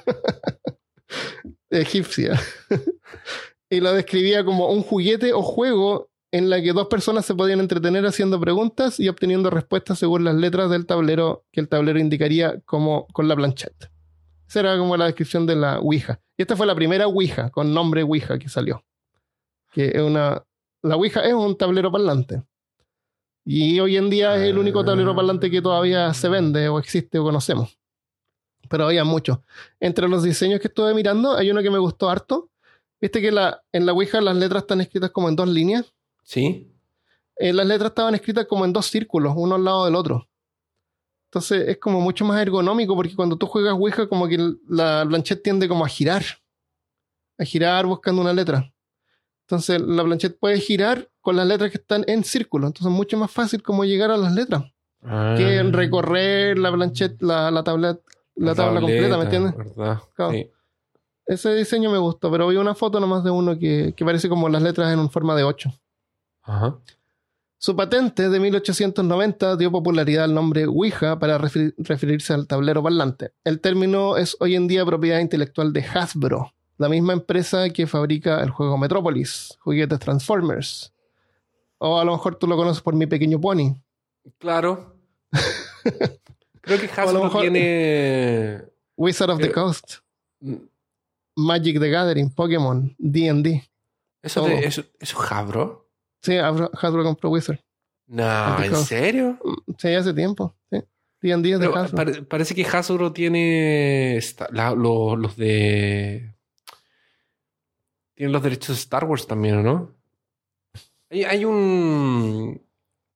[1.69, 2.37] Egipcia.
[3.69, 7.59] y lo describía como un juguete o juego en la que dos personas se podían
[7.59, 12.59] entretener haciendo preguntas y obteniendo respuestas según las letras del tablero que el tablero indicaría
[12.61, 13.91] como con la plancheta.
[14.47, 16.19] Esa era como la descripción de la Ouija.
[16.37, 18.83] Y esta fue la primera Ouija con nombre Ouija que salió.
[19.71, 20.43] Que es una.
[20.81, 22.43] La Ouija es un tablero parlante.
[23.45, 27.19] Y hoy en día es el único tablero parlante que todavía se vende o existe
[27.19, 27.77] o conocemos.
[28.69, 29.39] Pero había muchos.
[29.79, 32.49] Entre los diseños que estuve mirando, hay uno que me gustó harto.
[33.01, 35.93] Viste que en la Ouija las letras están escritas como en dos líneas.
[36.23, 36.71] Sí.
[37.37, 40.27] Eh, las letras estaban escritas como en dos círculos, uno al lado del otro.
[41.29, 45.43] Entonces es como mucho más ergonómico porque cuando tú juegas Ouija como que la planchette
[45.43, 46.23] tiende como a girar.
[47.37, 48.71] A girar buscando una letra.
[49.41, 52.67] Entonces la planchette puede girar con las letras que están en círculo.
[52.67, 54.63] Entonces es mucho más fácil como llegar a las letras
[55.01, 55.69] que ah.
[55.71, 57.97] recorrer la planchette, la, la tabla,
[58.35, 59.53] la, tabla completa, ¿me entiendes?
[61.25, 64.49] Ese diseño me gustó, pero vi una foto nomás de uno que, que parece como
[64.49, 65.71] las letras en forma de 8.
[67.57, 73.33] Su patente de 1890 dio popularidad al nombre Ouija para referirse al tablero parlante.
[73.43, 78.41] El término es hoy en día propiedad intelectual de Hasbro, la misma empresa que fabrica
[78.41, 80.93] el juego Metropolis, juguetes Transformers.
[81.79, 83.75] O a lo mejor tú lo conoces por mi pequeño pony.
[84.37, 84.95] Claro.
[86.61, 88.61] Creo que Hasbro tiene.
[88.95, 89.95] Wizard of the Coast.
[90.39, 90.55] Mm.
[91.35, 93.63] Magic the Gathering, Pokémon, DD.
[94.21, 95.88] ¿Eso, eso, ¿Eso es Hasbro?
[96.21, 97.59] Sí, Hasbro compró Wizard.
[98.07, 99.39] No, ¿en serio?
[99.77, 100.55] Sí, hace tiempo.
[100.71, 100.83] Sí.
[101.21, 102.27] D&D es de Hasbro.
[102.27, 104.19] parece que Hasbro tiene
[104.51, 106.33] los de...
[108.15, 109.95] Tienen los derechos de Star Wars también, ¿no?
[111.09, 112.61] Hay, un.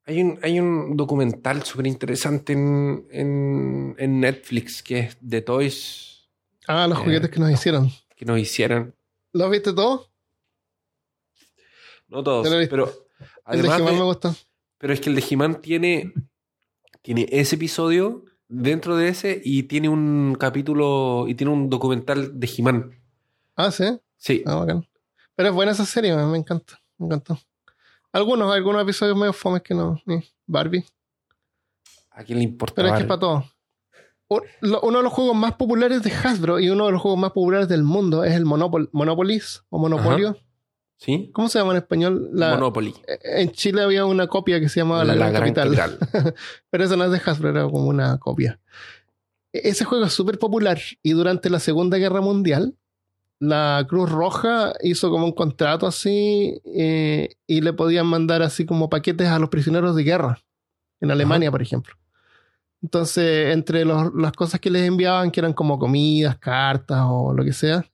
[0.05, 6.29] Hay un, hay un documental súper interesante en, en, Netflix que es de Toys.
[6.67, 7.91] Ah, los juguetes que nos hicieron.
[8.15, 8.95] Que nos hicieron.
[9.31, 10.09] ¿Los viste todos?
[12.13, 12.91] No todos, pero.
[13.43, 14.35] Además el de me gusta.
[14.77, 16.13] Pero es que el de He-Man tiene,
[17.01, 22.49] tiene ese episodio dentro de ese y tiene un capítulo y tiene un documental de
[22.55, 23.01] He-Man.
[23.55, 23.99] Ah, sí.
[24.17, 24.43] Sí.
[24.45, 24.87] Ah, bacán.
[25.35, 26.79] Pero es buena esa serie, me encanta.
[26.99, 27.39] Me encantó.
[28.11, 29.99] Algunos, algunos episodios medio fomes que no.
[30.45, 30.85] Barbie.
[32.11, 32.75] ¿A quién le importa?
[32.75, 33.45] Pero es que es para todo.
[34.27, 37.67] Uno de los juegos más populares de Hasbro y uno de los juegos más populares
[37.67, 40.37] del mundo es el Monopol Monopolis o Monopolio.
[41.03, 41.29] ¿Sí?
[41.33, 42.29] ¿Cómo se llama en español?
[42.31, 42.95] La, Monopoly.
[43.05, 45.97] E-, en Chile había una copia que se llamaba La, Gran, Capital.
[46.69, 48.61] Pero eso no es de Hasbro, era como una copia.
[49.51, 52.77] E-, ese juego es súper popular y durante la Segunda Guerra Mundial
[53.39, 58.89] la Cruz Roja hizo como un contrato así eh, y le podían mandar así como
[58.89, 60.39] paquetes a los prisioneros de guerra,
[61.01, 61.95] en Alemania, por ejemplo.
[62.81, 67.51] Entonces, entre las cosas que les enviaban, que eran como comidas, cartas o lo que
[67.51, 67.85] sea,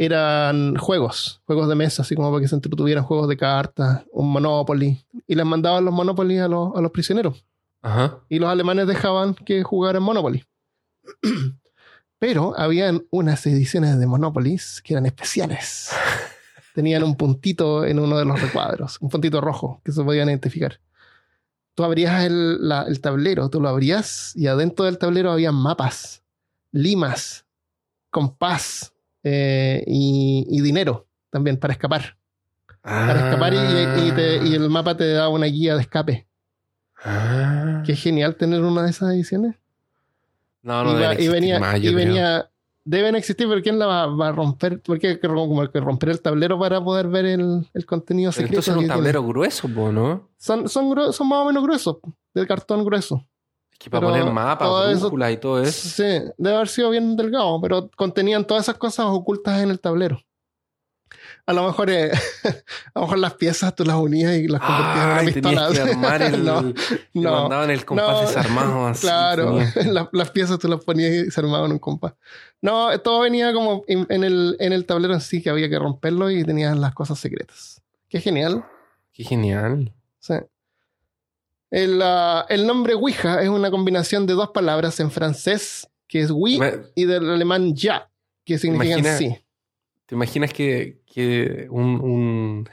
[0.00, 4.30] eran juegos, juegos de mesa, así como para que se entretuvieran juegos de cartas, un
[4.30, 7.44] Monopoly, y les mandaban los Monopoly a los, a los prisioneros.
[7.82, 8.20] Ajá.
[8.28, 10.44] Y los alemanes dejaban que jugaran Monopoly.
[12.20, 15.90] Pero habían unas ediciones de Monopolis que eran especiales.
[16.74, 20.80] Tenían un puntito en uno de los recuadros, un puntito rojo que se podían identificar.
[21.74, 26.22] Tú abrías el, la- el tablero, tú lo abrías y adentro del tablero había mapas,
[26.72, 27.46] limas,
[28.10, 28.92] compás
[29.24, 32.16] eh, y, y dinero también para escapar.
[32.82, 36.26] Para escapar y, y te- y el mapa te daba una guía de escape.
[37.04, 37.82] Ah.
[37.84, 39.56] Qué genial tener una de esas ediciones.
[40.62, 42.50] No, no y, va- venía, más, y venía,
[42.84, 44.80] deben existir, pero ¿quién la va, va a romper?
[44.82, 48.32] Porque hay que, rom- como que romper el tablero para poder ver el, el contenido
[48.32, 48.54] secreto.
[48.54, 48.94] entonces es que un tiene.
[48.94, 50.28] tablero grueso, ¿no?
[50.36, 51.96] Son, son, son más o menos gruesos,
[52.34, 53.24] de cartón grueso.
[53.78, 55.88] Que para Pero poner mapas, todo eso- brújula y todo eso.
[55.88, 56.02] Sí,
[56.36, 60.20] debe haber sido bien delgado, pero contenían todas esas cosas ocultas en el tablero.
[61.46, 62.10] A lo mejor, eh,
[62.94, 65.72] a lo mejor las piezas tú las unías y las convertías en una pistola.
[65.72, 66.44] que armar el...
[66.44, 67.40] no, te no.
[67.42, 69.00] mandaban el compás no, desarmado así.
[69.02, 72.14] Claro, las, las piezas tú las ponías y se armaban un compás.
[72.60, 75.78] No, todo venía como en, en el, en el tablero en sí, que había que
[75.78, 77.80] romperlo y tenías las cosas secretas.
[78.08, 78.64] Qué genial.
[79.12, 79.94] Qué genial.
[80.18, 80.34] Sí.
[81.70, 86.30] El, ah, el nombre Ouija es una combinación de dos palabras en francés, que es
[86.30, 88.10] oui, Me- y del alemán ja,
[88.44, 89.36] que significan Imagina- sí.
[90.06, 92.68] ¿Te imaginas que, que un, un-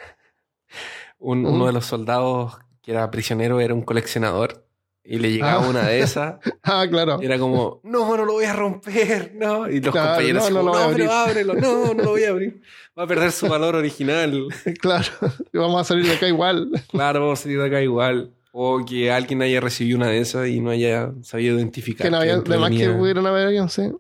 [1.19, 1.45] un- ¿Mm?
[1.45, 4.65] uno de los soldados que era prisionero era un coleccionador
[5.03, 5.69] y le llegaba Ah.
[5.69, 7.19] una de esas Ah, claro.
[7.21, 9.69] y era como, no, no lo voy a romper, no.
[9.69, 12.29] Y los Claro, compañeros, no, así no no, pero ábrelo, no, no lo voy a
[12.29, 12.61] abrir.
[12.97, 14.47] Va a perder su valor original.
[14.79, 15.07] Claro.
[15.53, 16.71] Vamos a salir de acá igual.
[16.89, 18.31] Claro, vamos a salir de acá igual.
[18.57, 22.05] O que alguien haya recibido una de esas y no haya sabido identificar.
[22.07, 23.91] que no había, dentro de más que pudieron haber alguien, sí.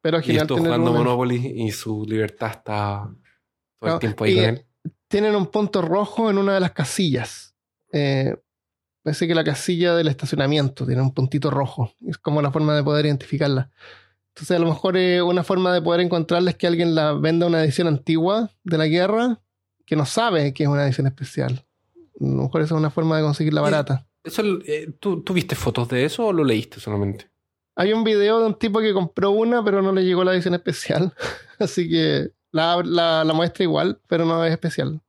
[0.00, 1.00] Pero Y genial tener jugando una.
[1.00, 3.10] Monopoly y su libertad está
[3.78, 4.64] todo No, el tiempo ahí y- con él.
[5.08, 7.54] tienen un punto rojo en una de las casillas.
[7.92, 8.34] Eh,
[9.02, 11.92] parece que la casilla del estacionamiento tiene un puntito rojo.
[12.06, 13.70] Es como la forma de poder identificarla.
[14.34, 17.46] Entonces, a lo mejor eh, una forma de poder encontrarla es que alguien la venda
[17.46, 19.40] una edición antigua de la guerra
[19.84, 21.64] que no sabe que es una edición especial.
[22.20, 24.06] A lo mejor esa es una forma de conseguirla barata.
[24.24, 27.30] Eso, eh, ¿tú, ¿Tú viste fotos de eso o lo leíste solamente?
[27.76, 30.54] Hay un video de un tipo que compró una, pero no le llegó la edición
[30.54, 31.12] especial.
[31.58, 35.00] Así que la, la, la muestra igual, pero no es especial.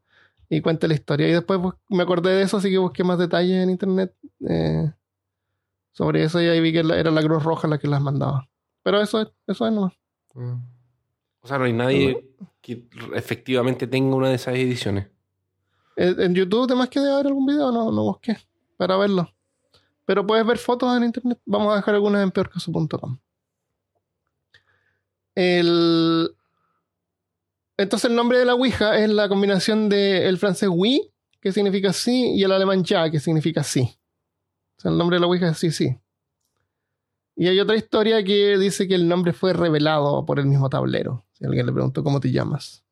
[0.49, 1.27] Y cuenta la historia.
[1.27, 4.15] Y después me acordé de eso, así que busqué más detalles en internet
[4.49, 4.91] eh,
[5.91, 6.41] sobre eso.
[6.41, 8.49] Y ahí vi que la- era la Cruz Roja la que las mandaba.
[8.81, 9.93] Pero eso es, eso es nomás.
[10.33, 10.53] Mm.
[11.41, 12.25] O sea, no hay nadie
[12.61, 15.07] que efectivamente tenga una de esas ediciones.
[15.99, 18.37] En, en YouTube, además que debe haber algún video, no, no busqué
[18.77, 19.29] para verlo.
[20.05, 21.37] Pero puedes ver fotos en internet.
[21.45, 23.19] Vamos a dejar algunas en peorcaso.com.
[25.35, 26.33] El...
[27.75, 32.31] Entonces el nombre de la Ouija es la combinación del francés oui, que significa sí,
[32.33, 33.81] y el alemán ja, que significa sí.
[34.77, 35.97] O sea, el nombre de la Ouija es sí, sí.
[37.35, 41.25] Y hay otra historia que dice que el nombre fue revelado por el mismo tablero.
[41.33, 42.85] Si alguien le preguntó cómo te llamas.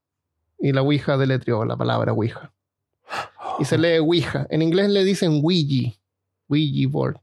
[0.60, 2.54] Y la Ouija deletreó la palabra Ouija.
[3.60, 4.48] Y se lee Ouija.
[4.50, 5.98] En inglés le dicen Ouija.
[6.48, 7.20] Ouija board.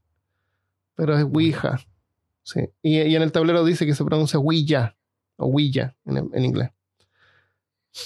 [0.95, 1.79] Pero es Ouija.
[2.43, 2.61] Sí.
[2.81, 4.95] Y, y en el tablero dice que se pronuncia Ouija.
[5.37, 6.71] O Ouija en, en inglés.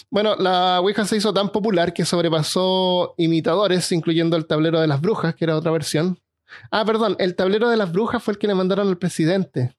[0.10, 5.02] Bueno, la Ouija se hizo tan popular que sobrepasó imitadores, incluyendo el tablero de las
[5.02, 6.20] brujas, que era otra versión.
[6.72, 9.76] Ah, perdón, el tablero de las brujas fue el que le mandaron al presidente.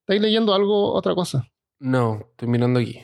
[0.00, 1.48] ¿Estáis leyendo algo, otra cosa?
[1.78, 3.00] No, estoy mirando aquí.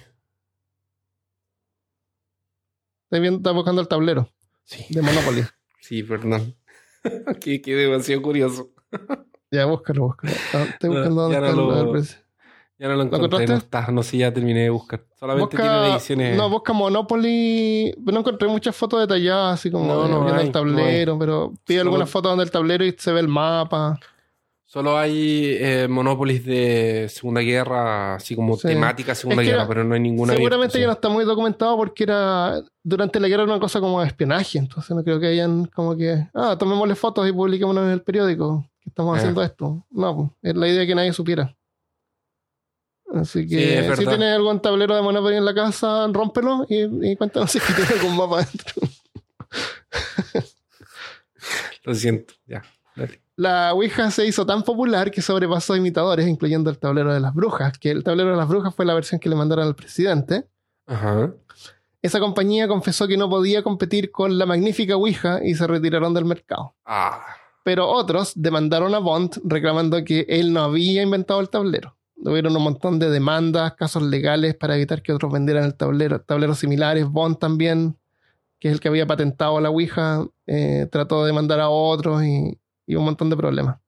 [3.11, 4.29] Viendo, está buscando el tablero
[4.65, 5.43] Sí, de Monopoly.
[5.81, 6.55] sí, perdón.
[7.41, 8.71] que, que demasiado curioso.
[9.51, 10.35] Ya, búscalo, búscalo.
[10.55, 12.03] Ah, Estoy No, buscando dónde ya no está el- lo-.
[12.79, 15.03] Ya no lo encontré, no está, no sé, ya terminé de buscar.
[15.19, 16.37] Solamente Busca- tienen ediciones.
[16.37, 17.95] No, busca Monopoly.
[18.05, 21.89] No encontré muchas fotos detalladas, así como No, no hay, el tablero, pero pide Solo-
[21.91, 23.99] algunas fotos donde el tablero y se ve el mapa.
[24.69, 28.67] Solo hay eh, Monopolis de Segunda Guerra, así como Sí.
[28.67, 31.25] temática Segunda Es que Guerra, era- pero no hay ninguna Seguramente que no está muy
[31.25, 35.21] documentado porque era durante la guerra era una cosa como de espionaje, entonces no creo
[35.21, 39.19] que hayan como que, ah, tomémosle fotos y publiquémonos en el periódico que estamos Ah.
[39.19, 39.87] haciendo esto.
[39.91, 41.55] No, es la idea que nadie supiera.
[43.15, 47.17] Así Sí, que si tienes algún tablero de Monopoly en la casa, rómpelo y, y
[47.17, 48.83] cuéntanos si tiene algún mapa dentro.
[51.85, 52.65] Lo siento, ya.
[52.97, 53.21] dale.
[53.37, 57.77] La Ouija se hizo tan popular que sobrepasó imitadores, incluyendo el tablero de las brujas,
[57.79, 60.47] que el tablero de las brujas fue la versión que le mandaron al presidente.
[60.87, 61.35] Ajá.
[62.01, 66.25] Esa compañía confesó que no podía competir con la magnífica Ouija y se retiraron del
[66.25, 66.75] mercado.
[66.87, 67.27] Ah,
[67.63, 71.95] Pero otros demandaron a Bond reclamando que él no había inventado el tablero.
[72.17, 76.59] Hubieron un montón de demandas, casos legales para evitar que otros vendieran el tablero, tableros
[76.59, 77.07] similares.
[77.07, 77.99] Bond también,
[78.59, 82.59] que es el que había patentado la Ouija, eh, trató de demandar a otros y,
[82.87, 83.79] y un montón de problemas.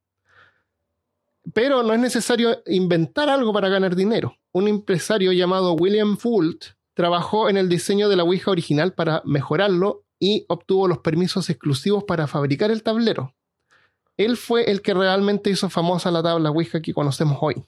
[1.54, 4.36] Pero no es necesario inventar algo para ganar dinero.
[4.52, 10.04] Un empresario llamado William Fult trabajó en el diseño de la Ouija original para mejorarlo
[10.18, 13.34] y obtuvo los permisos exclusivos para fabricar el tablero.
[14.16, 17.64] Él fue el que realmente hizo famosa la tabla Ouija que conocemos hoy.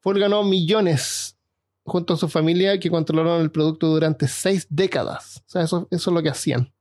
[0.00, 1.38] Fult ganó millones
[1.84, 5.42] junto a su familia que controlaron el producto durante seis décadas.
[5.46, 6.73] O sea, eso, eso es lo que hacían.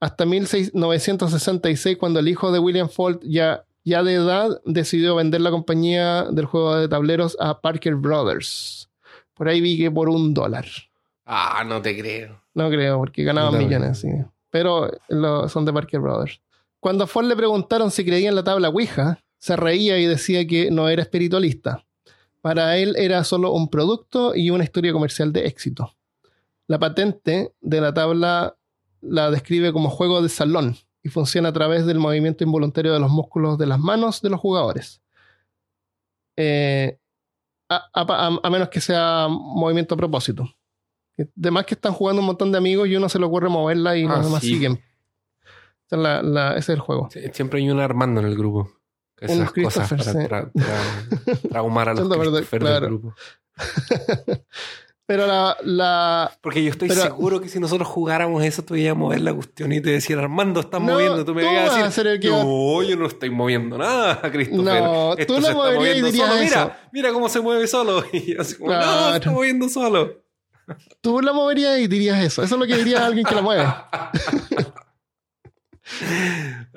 [0.00, 5.50] Hasta 1966, cuando el hijo de William Fult ya ya de edad, decidió vender la
[5.50, 8.90] compañía del juego de tableros a Parker Brothers.
[9.32, 10.66] Por ahí vi que por un dólar.
[11.24, 12.42] Ah, no te creo.
[12.52, 13.58] No creo, porque ganaban No.
[13.58, 14.08] millones, sí.
[14.50, 16.42] Pero lo- son de Parker Brothers.
[16.78, 20.46] Cuando a Ford le preguntaron si creía en la tabla Ouija, se reía y decía
[20.46, 21.84] que no era espiritualista.
[22.42, 25.94] Para él era solo un producto y una historia comercial de éxito.
[26.66, 28.56] La patente de la tabla
[29.02, 33.10] la describe como juego de salón y funciona a través del movimiento involuntario de los
[33.10, 35.00] músculos de las manos de los jugadores.
[36.36, 36.98] Eh,
[37.68, 40.48] a, a- a- a menos que sea movimiento a propósito.
[41.38, 44.04] Además que están jugando un montón de amigos y uno se le ocurre moverla y
[44.04, 44.54] Ah, los demás sí.
[44.54, 44.82] siguen.
[45.86, 47.08] Esa es la- la- ese es el juego.
[47.12, 48.70] Sí, Siempre hay un Armando en el grupo.
[49.18, 52.80] Esas cosas para tra- tra- traumar a los Christopher claro.
[52.86, 53.14] del grupo.
[55.10, 58.92] Pero la, la- Porque yo estoy Pero- seguro que si nosotros jugáramos eso, tú ibas
[58.92, 61.24] a mover la cuestión y te decir, Armando, estás No, moviendo.
[61.24, 64.82] Tú me ibas a a decir, el que no, yo no estoy moviendo nada, Christopher.
[64.82, 66.40] No, Esto tú está moverías y dirías solo.
[66.40, 66.54] eso.
[66.60, 68.04] Mira, mira cómo se mueve solo.
[68.12, 69.16] Y así como, no, Claro.
[69.16, 70.22] está moviendo solo.
[71.00, 72.44] tú la moverías y dirías eso.
[72.44, 73.64] Eso es lo que diría alguien que la mueve.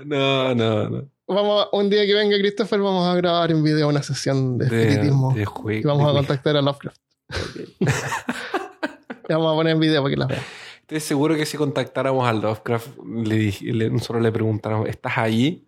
[0.06, 1.10] No, no, no.
[1.28, 4.82] Vamos, un día que venga Christopher, vamos a grabar en video una sesión de De,
[4.82, 5.34] espiritismo.
[5.36, 5.42] de
[5.78, 6.98] y vamos de a contactar a Lovecraft.
[7.80, 7.86] Y
[9.34, 10.44] vamos a poner en video para que la vea.
[10.82, 15.66] Estoy seguro que si contactáramos al Lovecraft, le, dij- le- nosotros le preguntáramos, ¿estás ahí?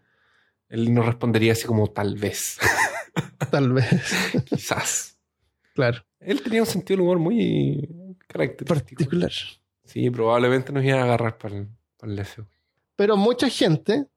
[0.67, 2.58] Él nos respondería así como, tal vez,
[3.51, 3.88] Tal vez.
[4.45, 5.17] quizás.
[5.73, 6.04] claro.
[6.19, 7.88] Él tenía un sentido del humor muy
[8.28, 8.73] característico.
[8.73, 9.32] Particular.
[9.84, 12.47] Sí, probablemente nos iba a agarrar para el, para el deseo.
[12.95, 14.08] Pero mucha gente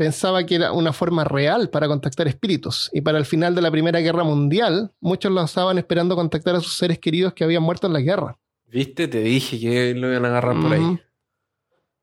[0.00, 2.88] pensaba que era una forma real para contactar espíritus.
[2.94, 6.60] Y para el final de la Primera Guerra Mundial, muchos lo usaban esperando contactar a
[6.60, 8.38] sus seres queridos que habían muerto en la guerra.
[8.64, 9.08] ¿Viste?
[9.08, 10.98] Te dije que lo iban a agarrar por ahí.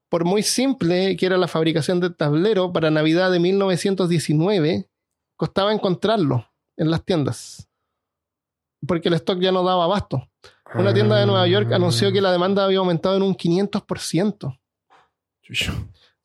[0.10, 4.88] Por muy simple que era la fabricación del tablero, para Navidad de 1919
[5.36, 7.67] costaba encontrarlo en las tiendas.
[8.88, 10.29] Porque el stock ya no daba abasto.
[10.75, 14.60] Una tienda de Nueva York anunció que la demanda había aumentado en un 500%.
[15.41, 15.73] Chucho.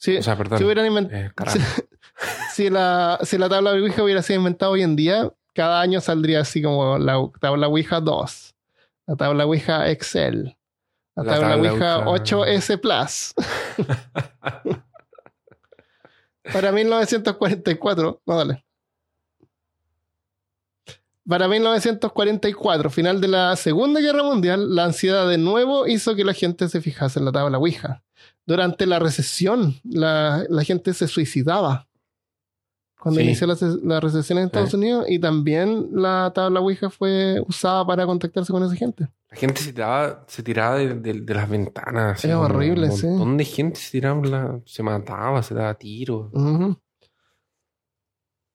[0.02, 0.58] Si, O sea, perdón.
[0.58, 1.30] si hubieran Eh,
[2.52, 6.40] si la, si la tabla Ouija hubiera sido inventada hoy en día, cada año saldría
[6.40, 8.54] así como la tabla Ouija 2,
[9.06, 10.56] la tabla Ouija Excel,
[11.14, 12.24] la, La tabla, tabla Ouija Ouija.
[12.24, 13.34] 8S Plus.
[16.52, 18.64] Para 1944, no dale.
[21.28, 26.34] Para 1944, final de la Segunda Guerra Mundial, la ansiedad de nuevo hizo que la
[26.34, 28.02] gente se fijase en la tabla Ouija.
[28.46, 31.87] Durante la recesión, la, la gente se suicidaba.
[33.00, 33.26] Cuando Sí.
[33.26, 34.76] inició la, ce- la recesión en Estados Eh.
[34.76, 39.09] Unidos, y también la tabla Ouija fue usada para contactarse con esa gente.
[39.31, 42.18] La gente se tiraba, se tiraba de, de- de las ventanas.
[42.18, 43.07] así Es como horrible, Un sí.
[43.07, 46.31] montón de gente se tiraba, la- se mataba, se daba tiros.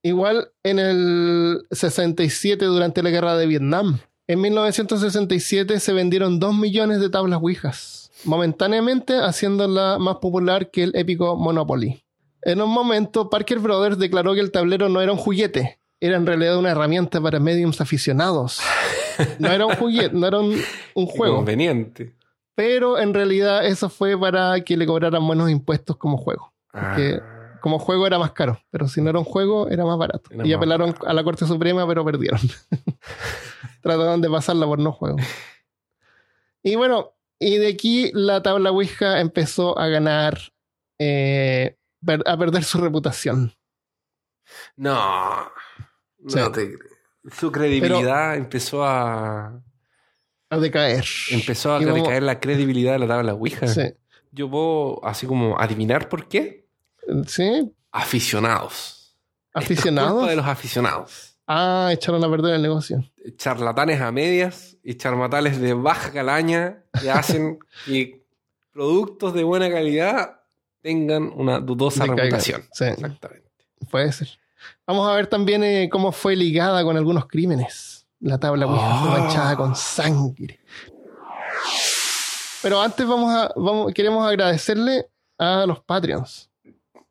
[0.04, 4.00] Igual en el 67, durante la guerra de Vietnam.
[4.28, 10.96] En 1967 se vendieron 2 millones de tablas Ouijas, momentáneamente haciéndola más popular que el
[10.96, 12.04] épico Monopoly.
[12.42, 16.26] En un momento, Parker Brothers declaró que el tablero no era un juguete, era en
[16.26, 18.60] realidad una herramienta para mediums aficionados.
[19.40, 20.62] No era un juguete, no era un,
[21.08, 21.38] juego.
[21.38, 22.14] Conveniente.
[22.54, 26.96] Pero en realidad eso fue para que le cobraran buenos impuestos como juego Ah,
[27.60, 30.30] como juego era más caro, pero si no era un juego era más barato.
[30.30, 31.08] Era y más apelaron barato.
[31.08, 32.40] a la Corte Suprema, pero perdieron.
[33.82, 35.18] Trataron de pasarla por no juego.
[36.62, 40.40] Y bueno, y de aquí la tabla Ouija empezó a ganar,
[41.00, 41.78] eh,
[42.26, 43.54] a perder su reputación.
[44.76, 45.52] No.
[46.20, 46.40] No Sí.
[46.54, 46.72] te.
[47.36, 49.62] Su credibilidad empezó a.
[50.50, 51.04] A decaer.
[51.32, 53.68] Empezó a decaer la credibilidad de la tabla Ouija.
[53.68, 53.82] Sí.
[54.32, 56.68] Yo puedo así como adivinar por qué.
[57.28, 57.74] Sí.
[57.92, 59.18] Aficionados.
[59.48, 60.14] Esto es Aficionados.
[60.14, 61.27] culpa de los aficionados.
[61.48, 63.04] Ah, echaron a perder el negocio.
[63.38, 68.26] Charlatanes a medias y charmatales de baja calaña que hacen que
[68.72, 70.42] productos de buena calidad
[70.82, 72.18] tengan una dudosa Decaigan.
[72.26, 72.64] reputación.
[72.74, 72.84] Sí.
[72.86, 73.48] Exactamente.
[73.90, 74.28] Puede ser.
[74.86, 78.06] Vamos a ver también eh, cómo fue ligada con algunos crímenes.
[78.20, 79.16] La tabla fue Ah.
[79.20, 80.60] manchada con sangre.
[82.62, 86.50] Pero antes vamos a, vamos, queremos agradecerle a los Patreons.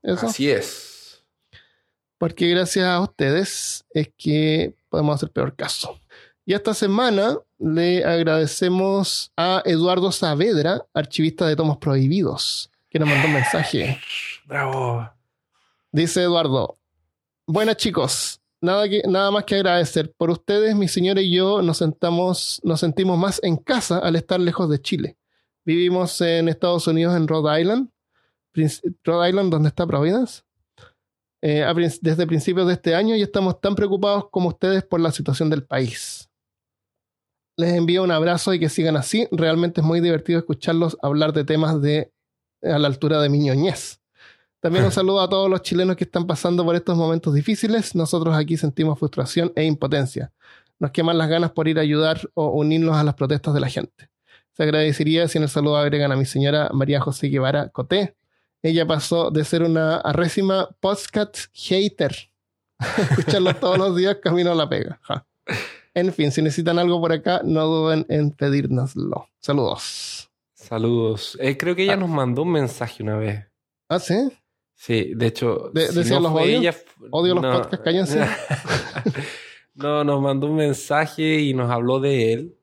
[0.03, 0.27] Eso.
[0.27, 0.96] Así es.
[2.19, 5.99] Porque gracias a ustedes es que podemos hacer peor caso.
[6.45, 13.27] Y esta semana le agradecemos a Eduardo Saavedra, archivista de tomos prohibidos, que nos mandó
[13.27, 13.99] un mensaje.
[14.47, 15.11] Bravo.
[15.91, 16.79] Dice Eduardo,
[17.47, 20.13] buenas chicos, nada, que, nada más que agradecer.
[20.17, 24.39] Por ustedes, mi señora y yo nos, sentamos, nos sentimos más en casa al estar
[24.39, 25.17] lejos de Chile.
[25.65, 27.89] Vivimos en Estados Unidos, en Rhode Island,
[28.53, 30.43] Prince- Rhode Island, donde está Providence,
[31.49, 31.65] eh,
[32.01, 35.63] desde principios de este año y estamos tan preocupados como ustedes por la situación del
[35.63, 36.29] país.
[37.57, 39.29] Les envío un abrazo y que sigan así.
[39.31, 42.13] Realmente es muy divertido escucharlos hablar de temas de
[42.63, 44.01] a la altura de mi ñoñez.
[44.59, 47.95] También un saludo a todos los chilenos que están pasando por estos momentos difíciles.
[47.95, 50.33] Nosotros aquí sentimos frustración e impotencia.
[50.81, 53.69] Nos queman las ganas por ir a ayudar o unirnos a las protestas de la
[53.69, 54.11] gente.
[54.53, 58.17] Se agradecería si en el saludo agregan a mi señora María José Guevara Coté.
[58.67, 62.17] Ella pasó de ser una arrésima podcast hater.
[63.11, 64.99] Escucharlo todos los días camino a la pega.
[65.03, 65.25] Ja.
[65.95, 69.29] En fin, si necesitan algo por acá, no duden en pedírnoslo.
[69.41, 70.29] Saludos.
[70.53, 71.39] Saludos.
[71.41, 73.47] Eh, creo que ella nos mandó un mensaje una vez.
[73.89, 74.17] Ah, sí.
[74.75, 76.59] Sí, de hecho, De- decía los fue odio.
[76.59, 78.27] ella, f- Odio los podcasts, cállense.
[79.75, 82.57] no, nos mandó un mensaje y nos habló de él.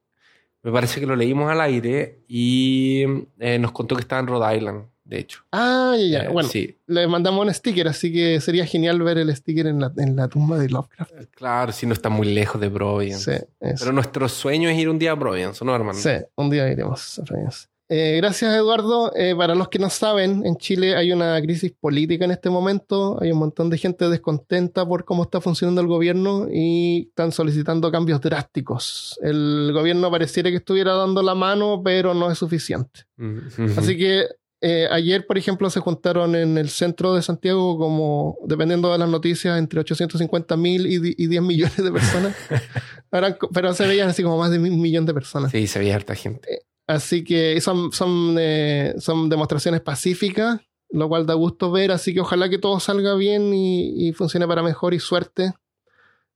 [0.63, 3.03] Me parece que lo leímos al aire y
[3.39, 5.43] eh, nos contó que estaba en Rhode Island, de hecho.
[5.51, 6.23] Ah, ya, ya.
[6.23, 9.79] Eh, Bueno, Sí, le mandamos un sticker, así que sería genial ver el sticker en
[9.79, 11.11] la, en la tumba de Lovecraft.
[11.31, 13.37] claro, si no está muy lejos de Providence.
[13.37, 13.67] Sí.
[13.79, 15.99] Pero nuestro sueño es ir un día a Providence, ¿no, hermano?
[15.99, 17.21] Sí, un día iremos.
[17.25, 17.69] Reyes.
[17.89, 19.11] Eh, gracias, Eduardo.
[19.15, 23.21] Eh, para los que no saben, en Chile hay una crisis política en este momento.
[23.21, 27.91] Hay un montón de gente descontenta por cómo está funcionando el gobierno y están solicitando
[27.91, 29.19] cambios drásticos.
[29.21, 33.01] El gobierno pareciera que estuviera dando la mano, pero no es suficiente.
[33.17, 33.37] Mm.
[33.77, 34.27] Así que
[34.65, 39.09] eh, ayer, por ejemplo, se juntaron en el centro de Santiago como, dependiendo de las
[39.09, 42.33] noticias, entre 850 mil y, di- y 10 millones de personas.
[43.11, 45.51] Ahora, pero se veían así como más de un millón de personas.
[45.51, 46.61] Sí, se veía harta gente.
[46.87, 51.91] Así que son, son, eh, son demostraciones pacíficas, lo cual da gusto ver.
[51.91, 55.53] Así que ojalá que todo salga bien y, y funcione para mejor y suerte.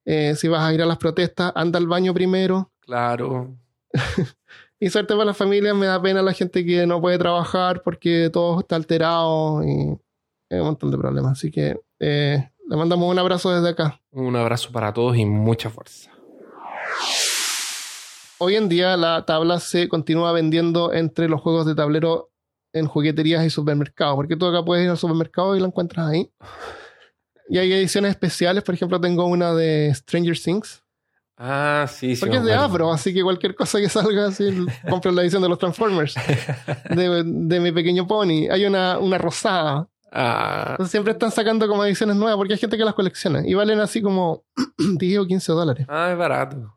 [0.05, 2.71] Eh, si vas a ir a las protestas, anda al baño primero.
[2.81, 3.57] Claro.
[4.79, 8.29] Y suerte para las familias, me da pena la gente que no puede trabajar porque
[8.31, 9.97] todo está alterado y
[10.49, 11.33] hay un montón de problemas.
[11.33, 13.99] Así que eh, le mandamos un abrazo desde acá.
[14.11, 16.11] Un abrazo para todos y mucha fuerza.
[18.39, 22.29] Hoy en día la tabla se continúa vendiendo entre los juegos de tablero
[22.71, 26.31] en jugueterías y supermercados, porque tú acá puedes ir al supermercado y la encuentras ahí.
[27.49, 30.83] Y hay ediciones especiales, por ejemplo, tengo una de Stranger Things,
[31.39, 32.19] Ah, sí, sí.
[32.19, 32.53] porque es de.
[32.53, 36.15] Afro, así que cualquier cosa que salga, así, compro la edición de los Transformers,
[36.89, 38.47] de, de mi pequeño pony.
[38.51, 39.87] Hay una, una rosada.
[40.11, 43.53] Ah, Entonces siempre están sacando como ediciones nuevas, porque hay gente que las colecciona y
[43.53, 44.43] valen así como
[44.77, 45.85] 10 o 15 dólares.
[45.89, 46.73] ah, es barato.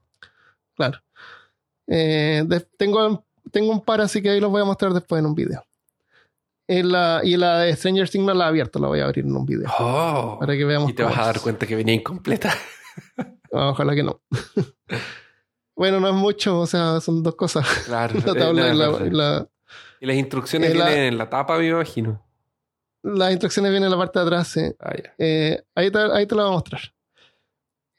[0.76, 0.98] Claro.
[1.86, 5.26] Eh, de- tengo, tengo un par, así que ahí los voy a mostrar después en
[5.26, 5.64] un video.
[6.68, 9.24] En la- y la de Stranger Things no la he abierto, la voy a abrir
[9.24, 9.70] en un video.
[9.78, 10.36] Oh.
[10.38, 10.90] Para que veamos.
[10.90, 12.52] Y te vas a dar cuenta que venía incompleta.
[13.52, 14.20] Ah, ojalá que no.
[15.76, 17.66] bueno, no es mucho, o sea, son dos cosas.
[17.86, 18.18] Claro.
[18.26, 19.48] La tabla y, no, la- y la-
[20.00, 22.24] Y las instrucciones Eh, la- vienen en la tapa, me imagino.
[23.02, 24.48] las instrucciones vienen en la parte de atrás.
[24.48, 24.60] sí.
[24.80, 24.92] Ah.
[25.18, 26.80] Eh, ahí, te, ahí te lo voy a mostrar.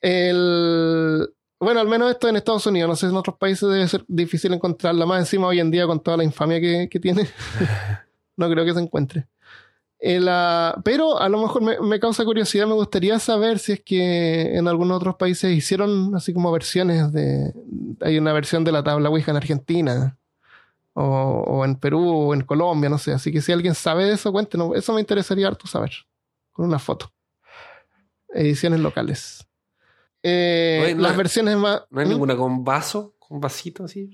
[0.02, 1.30] El,
[1.60, 2.90] bueno, al menos esto en Estados Unidos.
[2.90, 5.06] No sé, en otros países debe ser difícil encontrarla.
[5.06, 7.28] Más encima hoy en día con toda la infamia que, que tiene.
[8.38, 9.28] no creo que se encuentre.
[10.04, 12.66] El, ah, pero a lo mejor me, me causa curiosidad.
[12.66, 17.54] Me gustaría saber si es que en algunos otros países hicieron así como versiones de...
[18.02, 20.18] Hay una versión de la tabla Ouija en Argentina.
[20.94, 21.04] O,
[21.48, 23.14] o en Perú o en Colombia, no sé.
[23.14, 24.76] Así que si alguien sabe de eso, cuéntenos.
[24.76, 25.92] Eso me interesaría harto saber.
[26.52, 27.14] Con una foto.
[28.30, 29.46] Ediciones locales.
[30.24, 31.84] Eh, No hay- no las versiones más.
[31.92, 32.10] ¿No hay ¿Mm?
[32.10, 33.14] ninguna con vaso?
[33.20, 34.10] ¿Con vasito así?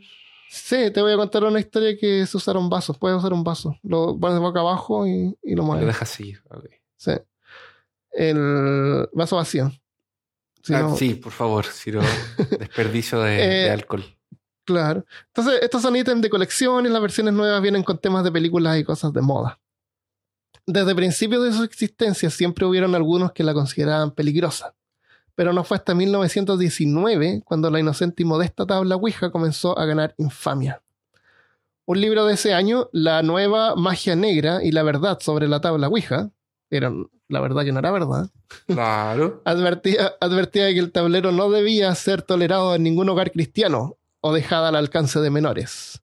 [0.50, 2.98] Sí, te voy a contar una historia que se usaron vasos.
[2.98, 3.78] Puedes usar un vaso.
[3.84, 5.86] Lo pones boca abajo y, y lo Lo mueves.
[5.88, 6.36] dejas así.
[6.50, 6.66] ok.
[6.98, 7.12] Sí.
[8.12, 9.72] El vaso vacío.
[10.64, 11.66] Si Ah, no- Sí, por favor.
[11.66, 12.02] Si no,
[12.60, 14.04] desperdicio de, Eh, de alcohol.
[14.66, 15.06] Claro.
[15.28, 18.78] Entonces, estos son ítems de colección y las versiones nuevas vienen con temas de películas
[18.78, 19.60] y cosas de moda.
[20.66, 24.76] Desde principios de su existencia siempre hubieron algunos que la consideraban peligrosa.
[25.38, 30.16] Pero no fue hasta 1919 cuando la inocente y modesta tabla Ouija comenzó a ganar
[30.18, 30.82] infamia.
[31.86, 35.88] Un libro de ese año, La nueva magia negra y la verdad sobre la tabla
[35.88, 36.32] Ouija,
[36.70, 38.30] era un la verdad que no era verdad.
[38.68, 39.42] Claro.
[39.46, 44.70] Advertía, advertía que el tablero no debía ser tolerado en ningún hogar cristiano o dejada
[44.70, 46.02] al alcance de menores.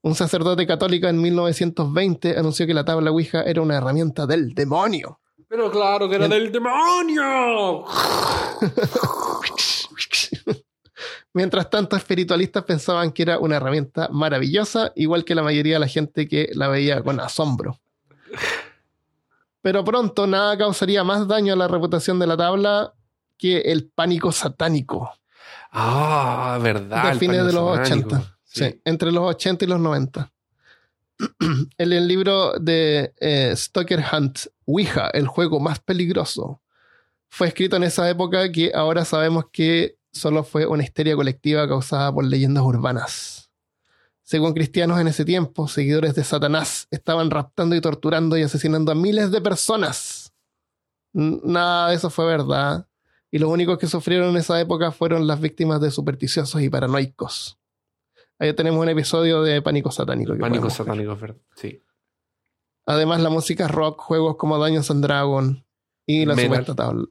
[0.00, 5.20] Un sacerdote católico en 1920 anunció que la tabla Ouija era una herramienta del demonio.
[5.52, 7.84] Pero claro que era del demonio.
[11.34, 15.88] Mientras tanto, espiritualistas pensaban que era una herramienta maravillosa, igual que la mayoría de la
[15.88, 17.78] gente que la veía con asombro.
[19.60, 22.94] Pero pronto nada causaría más daño a la reputación de la tabla
[23.36, 25.12] que el pánico satánico.
[25.70, 27.12] Ah, verdad.
[27.12, 28.08] De fines de los satánico.
[28.08, 28.38] 80.
[28.42, 28.80] Sí.
[28.86, 30.32] entre los 80 y los 90.
[31.78, 36.60] en el libro de eh, Stoker Hunt, Ouija, el juego más peligroso,
[37.28, 42.12] fue escrito en esa época que ahora sabemos que solo fue una histeria colectiva causada
[42.12, 43.50] por leyendas urbanas.
[44.22, 48.94] Según cristianos en ese tiempo, seguidores de Satanás estaban raptando y torturando y asesinando a
[48.94, 50.32] miles de personas.
[51.12, 52.86] Nada de eso fue verdad.
[53.30, 57.58] Y los únicos que sufrieron en esa época fueron las víctimas de supersticiosos y paranoicos.
[58.38, 60.36] Ahí tenemos un episodio de Pánico Satánico.
[60.36, 60.72] Pánico ver.
[60.72, 61.16] satánico.
[61.54, 61.80] Sí.
[62.86, 65.64] Además, la música rock, juegos como Dungeons and Dragon
[66.06, 66.50] y la Metal.
[66.50, 67.04] supuesta tabla.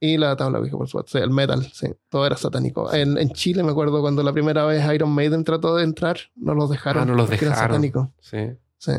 [0.00, 1.18] Y la tabla Ouija, por supuesto.
[1.18, 1.88] Sí, el metal, sí.
[2.08, 2.92] Todo era satánico.
[2.94, 6.54] En, en Chile me acuerdo cuando la primera vez Iron Maiden trató de entrar, no
[6.54, 7.02] los dejaron.
[7.02, 7.74] Ah, no los porque era dejaron.
[7.76, 8.12] satánico.
[8.20, 8.38] Sí.
[8.78, 8.92] Sí.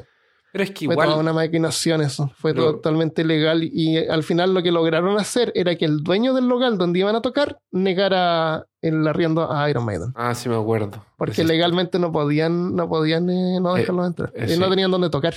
[0.52, 1.08] Pero es que Fue igual.
[1.10, 2.32] toda una maquinación eso.
[2.36, 3.64] Fue totalmente legal.
[3.64, 7.00] Y eh, al final lo que lograron hacer era que el dueño del local donde
[7.00, 10.12] iban a tocar negara el arriendo a Iron Maiden.
[10.16, 11.06] Ah, sí me acuerdo.
[11.18, 14.32] Porque legalmente no podían, no podían eh, no Eh, dejarlos entrar.
[14.36, 14.70] eh, Y no sí.
[14.72, 15.34] tenían dónde tocar.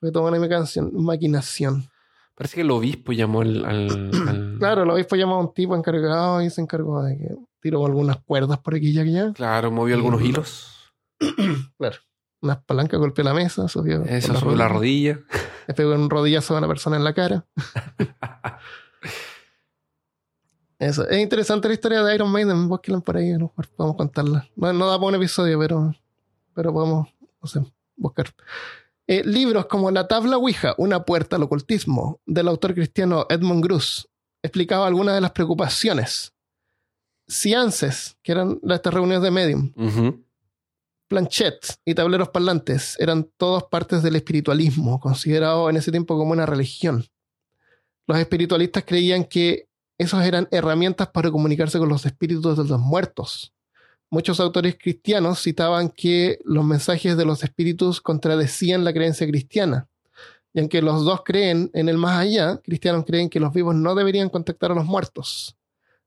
[0.00, 0.90] Fue toda una maquinación.
[0.94, 1.88] maquinación.
[2.34, 3.64] Parece que el obispo llamó al.
[3.64, 7.36] al- al- Claro, el obispo llamó a un tipo encargado y se encargó de que
[7.60, 9.32] tiró algunas cuerdas por aquí y allá.
[9.34, 10.92] Claro, movió algunos hilos.
[11.78, 11.96] Claro.
[12.42, 14.02] Unas palancas, golpeó la mesa, subió.
[14.04, 15.40] Eso la sobre la rodilla, rodilla.
[15.68, 17.44] Le pegó un rodillazo a una persona en la cara.
[20.78, 21.06] Eso.
[21.08, 22.66] Es interesante la historia de Iron Maiden.
[22.68, 24.48] Búsquenla por ahí, a lo mejor podemos contarla.
[24.56, 25.94] No, no da para un episodio, pero,
[26.54, 27.08] pero podemos,
[27.42, 27.60] no sé,
[27.96, 28.28] buscar.
[29.12, 34.08] Eh, libros como La tabla Ouija, una puerta al ocultismo, del autor cristiano Edmund Gruss,
[34.40, 36.32] explicaba algunas de las preocupaciones.
[37.28, 40.24] Ciances, que eran las- estas reuniones de medium, Ujú.
[41.08, 46.46] planchettes y tableros parlantes eran todas partes del espiritualismo, considerado en ese tiempo como una
[46.46, 47.04] religión.
[48.06, 53.52] Los espiritualistas creían que esos eran herramientas para comunicarse con los espíritus de los muertos.
[54.10, 59.88] Muchos autores cristianos citaban que los mensajes de los espíritus contradecían la creencia cristiana.
[60.52, 63.94] Y aunque los dos creen en el más allá, cristianos creen que los vivos no
[63.94, 65.56] deberían contactar a los muertos.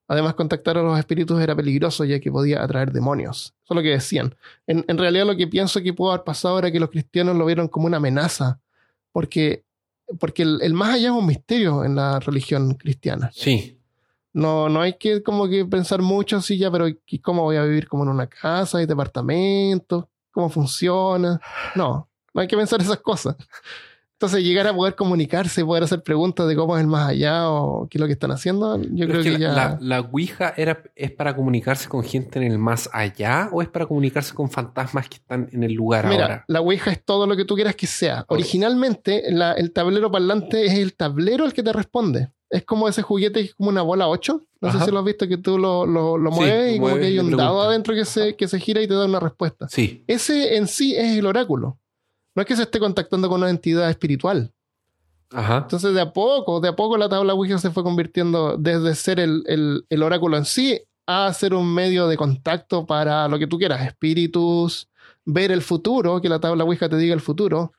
[0.05, 3.53] Además, contactar a los espíritus era peligroso ya que podía atraer demonios.
[3.63, 4.35] Eso es lo que decían.
[4.67, 7.69] En, realidad lo que pienso que pudo haber pasado era que los cristianos lo vieron
[7.69, 8.59] como una amenaza,
[9.13, 9.63] porque,
[10.19, 13.31] porque el, el más allá es un misterio en la religión cristiana.
[13.33, 13.79] Sí.
[14.33, 17.63] No, no hay que como que pensar mucho así ya, pero ¿y ¿cómo voy a
[17.63, 20.05] vivir como en una casa, hay departamentos?
[20.31, 21.39] ¿Cómo funciona?
[21.75, 23.35] No, no hay que pensar esas cosas.
[24.13, 27.87] Entonces, llegar a poder comunicarse, poder hacer preguntas de cómo es el más allá o
[27.89, 29.49] qué es lo que están haciendo, yo Pero creo es que, que ya...
[29.51, 33.67] la, la Ouija era, es para comunicarse con gente en el más allá o es
[33.67, 36.45] para comunicarse con fantasmas que están en el lugar Mira, ahora.
[36.47, 38.23] la Ouija es todo lo que tú quieras que sea.
[38.29, 42.29] Originalmente, la- el tablero parlante es el tablero el que te responde.
[42.53, 44.41] Es como ese juguete que es como una bola 8.
[44.61, 44.79] No Ajá.
[44.79, 47.31] sé si lo has visto que tú lo, lo, mueves y como que hay un
[47.35, 49.67] dado adentro que se, que se gira y te da una respuesta.
[49.69, 50.03] Sí.
[50.07, 51.79] Ese en sí es el oráculo.
[52.35, 54.53] No es que se esté contactando con una entidad espiritual.
[55.31, 55.57] Ajá.
[55.63, 59.19] Entonces, de a poco, de a poco la tabla Ouija se fue convirtiendo desde ser
[59.19, 63.47] el, el- el oráculo en sí a ser un medio de contacto para lo que
[63.47, 64.87] tú quieras, espíritus,
[65.25, 67.73] ver el futuro, que la tabla Ouija te diga el futuro,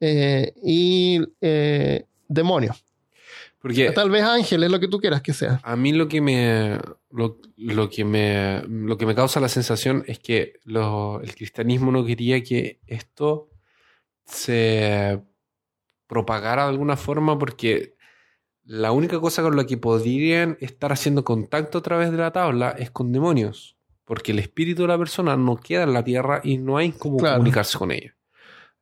[0.00, 2.84] eh, y eh, demonios.
[3.60, 5.60] Porque Tal vez ángeles, lo que tú quieras que sea.
[5.64, 6.78] a mí lo que me
[7.10, 11.90] lo, lo que me lo que me causa la sensación es que lo- el cristianismo
[11.90, 13.50] no quería que esto
[14.24, 15.20] se
[16.06, 17.96] propagara de alguna forma porque
[18.64, 22.70] la única cosa con la que podrían estar haciendo contacto a través de la tabla
[22.78, 26.58] es con demonios, porque el espíritu de la persona no queda en la tierra y
[26.58, 27.36] no hay cómo Claro.
[27.38, 28.14] comunicarse con ella.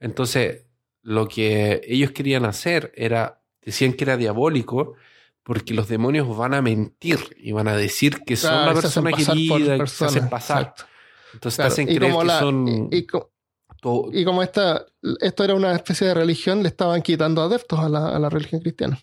[0.00, 0.66] Entonces,
[1.02, 4.94] lo que ellos querían hacer era, decían que era diabólico,
[5.42, 9.78] porque los demonios van a mentir y van a decir que son la persona querida,
[9.78, 10.62] que se hacen pasar.
[10.62, 10.84] exacto.
[11.34, 12.88] Entonces Claro, te hacen y creer como que la- son...
[12.90, 14.86] y- como esta,
[15.20, 18.60] esto era una especie de religión, le estaban quitando adeptos a la, a la religión
[18.60, 18.98] cristiana.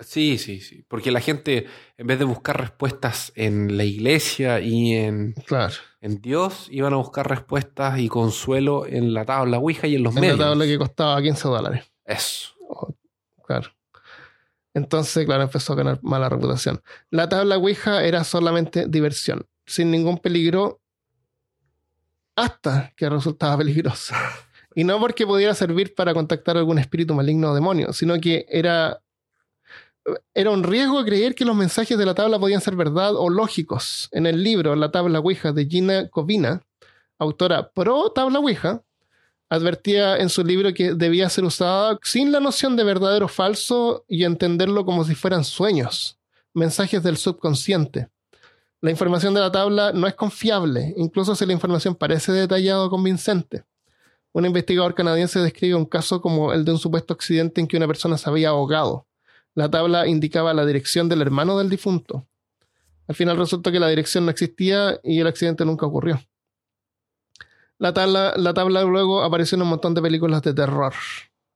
[0.00, 0.82] Sí, sí, sí.
[0.88, 5.74] Porque la gente, en vez de buscar respuestas en la iglesia y en, Claro.
[6.00, 10.16] en Dios, iban a buscar respuestas y consuelo en la tabla Ouija y en los
[10.16, 10.38] En medios.
[10.38, 11.84] la tabla que costaba 15 dólares.
[12.04, 12.54] Eso.
[13.46, 13.70] Claro.
[14.74, 16.82] Entonces, claro, empezó a ganar mala reputación.
[17.10, 20.80] La tabla Ouija era solamente diversión, sin ningún peligro,
[22.36, 24.16] hasta que resultaba peligrosa.
[24.74, 29.00] Y no porque pudiera servir para contactar algún espíritu maligno o demonio, sino que era,
[30.34, 34.08] era un riesgo creer que los mensajes de la tabla podían ser verdad o lógicos.
[34.10, 36.62] En el libro La tabla Ouija de Gina Covina,
[37.18, 38.82] autora pro tabla Ouija,
[39.54, 44.04] advertía en su libro que debía ser usada sin la noción de verdadero o falso
[44.08, 46.18] y entenderlo como si fueran sueños,
[46.52, 48.08] mensajes del subconsciente.
[48.80, 52.90] La información de la tabla no es confiable, incluso si la información parece detallada o
[52.90, 53.64] convincente.
[54.32, 57.86] Un investigador canadiense describe un caso como el de un supuesto accidente en que una
[57.86, 59.06] persona se había ahogado.
[59.54, 62.26] La tabla indicaba la dirección del hermano del difunto.
[63.06, 66.20] Al final resultó que la dirección no existía y el accidente nunca ocurrió.
[67.78, 70.94] La tabla, la tabla luego apareció en un montón de películas de terror,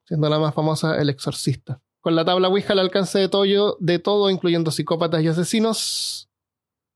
[0.05, 1.81] siendo la más famosa El Exorcista.
[2.01, 6.29] Con la tabla Ouija al alcance de todo, de todo, incluyendo psicópatas y asesinos,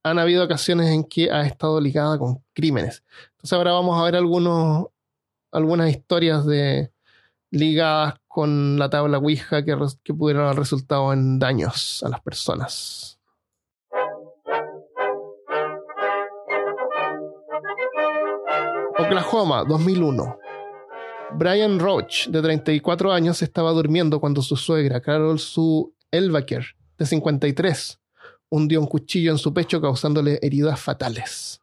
[0.04, 3.04] han habido ocasiones en que ha estado ligada con crímenes.
[3.32, 4.86] Entonces ahora vamos a ver algunos,
[5.52, 6.92] algunas historias de
[7.50, 13.11] ligadas con la tabla Ouija que, que pudieron haber resultado en daños a las personas.
[19.02, 20.38] Oklahoma, 2001.
[21.34, 26.64] Brian Roach, de 34 años, estaba durmiendo cuando su suegra, Carol Sue Elvaker,
[26.96, 28.00] de 53,
[28.48, 31.60] hundió un cuchillo en su pecho causándole heridas fatales.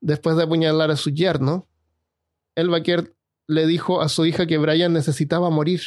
[0.00, 1.66] Después de apuñalar a su yerno,
[2.54, 3.16] Elvaker
[3.48, 5.80] le dijo a su hija que Brian necesitaba morir.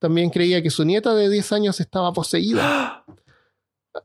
[0.00, 3.04] También creía que su nieta de 10 años estaba poseída.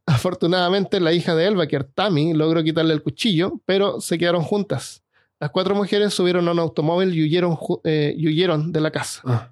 [0.05, 5.02] Afortunadamente, la hija de Elvaker, Tammy, logró quitarle el cuchillo, pero se quedaron juntas.
[5.43, 9.21] Las cuatro mujeres subieron a un automóvil y huyeron, eh, y huyeron de la casa.
[9.25, 9.49] Ah.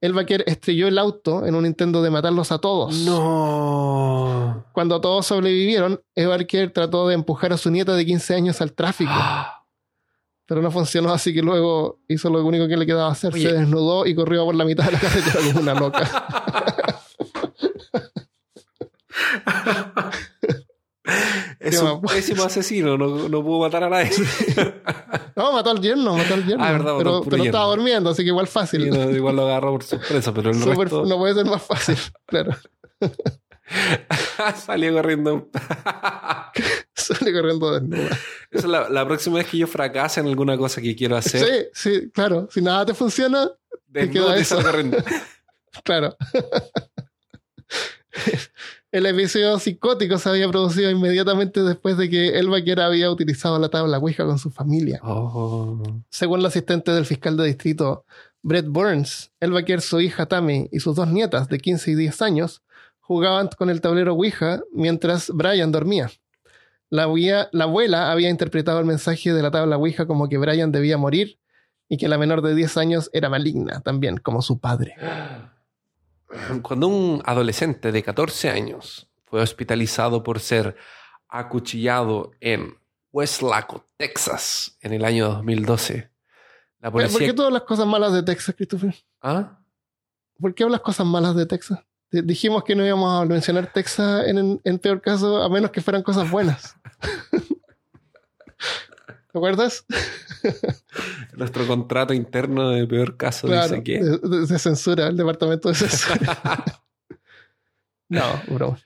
[0.00, 2.96] El vaquero estrelló el auto en un intento de matarlos a todos.
[3.00, 4.64] No.
[4.72, 8.72] Cuando todos sobrevivieron, el vaquero trató de empujar a su nieta de 15 años al
[8.72, 9.12] tráfico.
[10.46, 13.34] Pero no funcionó, así que luego hizo lo único que le quedaba hacer.
[13.34, 13.50] Oye.
[13.50, 16.26] Se desnudó y corrió por la mitad de la carretera como una loca.
[21.66, 24.10] Es un pésimo asesino, no, no pudo matar a nadie.
[25.36, 26.64] No, mató al yerno, mató al yerno.
[26.64, 28.88] Ah, verdad, pero pero estaba durmiendo, así que igual fácil.
[28.88, 32.56] No, igual lo agarró por sorpresa, pero el resto No puede ser más fácil, claro.
[34.56, 35.50] salió corriendo.
[36.94, 38.16] Sale corriendo desnuda.
[38.50, 41.70] Esa es la, la próxima vez que yo fracase en alguna cosa que quiero hacer.
[41.74, 42.48] Sí, sí, claro.
[42.50, 43.50] Si nada te funciona,
[43.88, 44.62] desnudo queda y eso.
[44.62, 44.96] corriendo.
[45.84, 46.16] claro.
[48.96, 53.68] El episodio psicótico se había producido inmediatamente después de que el vaquero había utilizado la
[53.68, 55.00] tabla Ouija con su familia.
[55.02, 55.82] Oh.
[56.08, 58.06] Según el asistente del fiscal de distrito,
[58.40, 62.22] Brett Burns, el vaquero, su hija Tammy y sus dos nietas de 15 y 10
[62.22, 62.62] años
[63.00, 66.10] jugaban con el tablero Ouija mientras Brian dormía.
[66.88, 70.72] La, abuela- la abuela había interpretado el mensaje de la tabla Ouija como que Brian
[70.72, 71.38] debía morir
[71.86, 74.94] y que la menor de 10 años era maligna también, como su padre.
[76.62, 80.76] Cuando un adolescente de 14 años fue hospitalizado por ser
[81.28, 82.76] acuchillado en
[83.12, 86.10] Westlaco, Texas, en el año 2012,
[86.80, 87.26] la ¿Por policía...
[87.28, 88.94] qué tú hablas cosas malas de Texas, Christopher?
[89.22, 89.58] ¿Ah?
[90.38, 91.80] ¿Por qué hablas cosas malas de Texas?
[92.10, 95.70] Te- Dijimos que no íbamos a mencionar Texas en, en, en peor caso, a menos
[95.70, 96.76] que fueran cosas buenas.
[99.36, 99.84] ¿Te acuerdas?
[101.34, 104.02] Nuestro contrato interno de peor caso Claro, dice que...
[104.02, 106.64] de, de- de censura, el departamento de censura.
[108.08, 108.78] no, broma.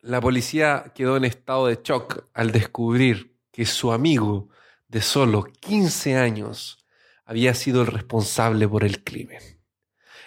[0.00, 4.48] La policía quedó en estado de shock al descubrir que su amigo
[4.88, 6.84] de solo 15 años
[7.24, 9.40] había sido el responsable por el crimen.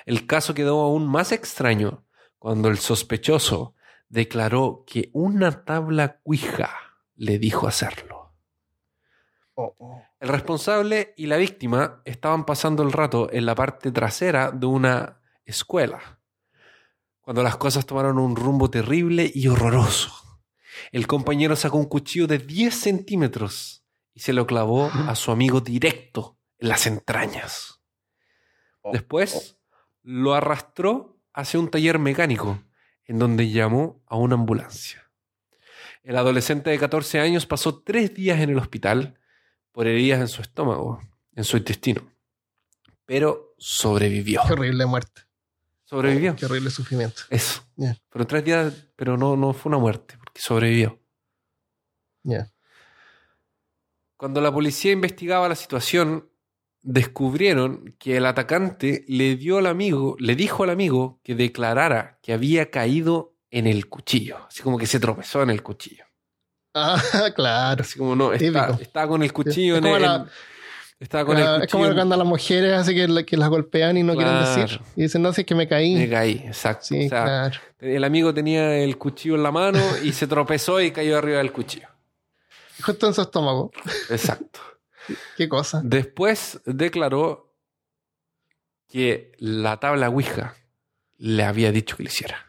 [0.06, 2.06] El caso quedó aún más extraño
[2.40, 3.76] cuando el sospechoso
[4.08, 6.72] declaró que una tabla cuija
[7.18, 8.15] le dijo hacerlo.
[10.20, 15.22] El responsable y la víctima estaban pasando el rato en la parte trasera de una
[15.46, 16.20] escuela,
[17.22, 20.12] cuando las cosas tomaron un rumbo terrible y horroroso.
[20.92, 25.62] El compañero sacó un cuchillo de 10 centímetros y se lo clavó a su amigo
[25.62, 27.82] directo en las entrañas.
[28.92, 29.58] Después
[30.04, 32.60] lo arrastró hacia un taller mecánico,
[33.06, 35.12] en donde llamó a una ambulancia.
[36.04, 39.20] El adolescente de 14 años pasó tres días en el hospital
[39.76, 41.02] por heridas en su estómago,
[41.36, 42.02] en su intestino,
[43.06, 44.42] pero sobrevivió.
[44.48, 45.24] Qué horrible muerte.
[45.84, 46.34] Sobrevivió.
[46.38, 47.24] Qué horrible sufrimiento.
[47.30, 47.62] Eso.
[48.10, 50.98] Pero tres días, pero no, no fue una muerte, porque sobrevivió.
[52.24, 52.54] Ya.
[54.16, 56.30] Cuando la policía investigaba la situación,
[56.82, 62.32] descubrieron que el atacante le dio al amigo, le dijo al amigo que declarara que
[62.32, 66.06] había caído en el cuchillo, así como que se tropezó en el cuchillo.
[66.76, 67.02] Ah,
[67.36, 67.82] claro.
[67.82, 70.26] Así como no, está, estaba con el cuchillo en el,
[71.00, 73.98] estaba con Ah, el es como cuando las mujeres así que, la- que las golpean
[73.98, 74.62] y no quieren Claro.
[74.62, 74.82] decir.
[74.96, 75.96] Y dicen, no, si es que me caí.
[75.96, 76.86] Me caí, exacto.
[76.88, 77.60] Sí, O sea, claro.
[77.80, 81.52] el amigo tenía el cuchillo en la mano y se tropezó y cayó arriba del
[81.54, 81.88] cuchillo.
[82.84, 83.72] Justo en su estómago.
[84.10, 84.60] Exacto.
[85.38, 85.82] Qué cosa.
[85.84, 87.54] Después declaró
[88.90, 90.56] que la tabla Ouija
[91.18, 92.46] le había dicho que lo hiciera.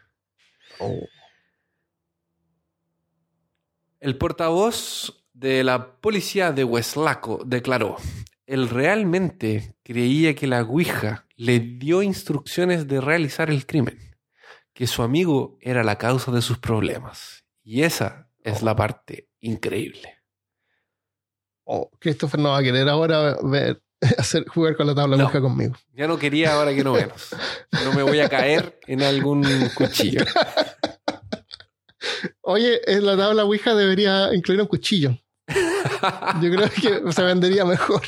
[4.07, 7.97] El portavoz de la policía de Hueslaco declaró,
[8.45, 13.99] él realmente creía que la Ouija le dio instrucciones de realizar el crimen,
[14.73, 17.43] que su amigo era la causa de sus problemas.
[17.65, 20.19] Y esa es la parte increíble.
[21.65, 23.83] Oh, Christopher no va a querer ahora ver,
[24.17, 25.25] hacer, jugar con la tabla No.
[25.25, 25.75] Ouija conmigo.
[25.91, 27.35] Ya no quería ahora que no menos.
[27.83, 29.43] No me voy a caer en algún
[29.75, 30.23] cuchillo.
[32.41, 35.17] Oye, en la tabla Ouija debería incluir un cuchillo.
[36.41, 38.01] Yo creo que se vendería mejor.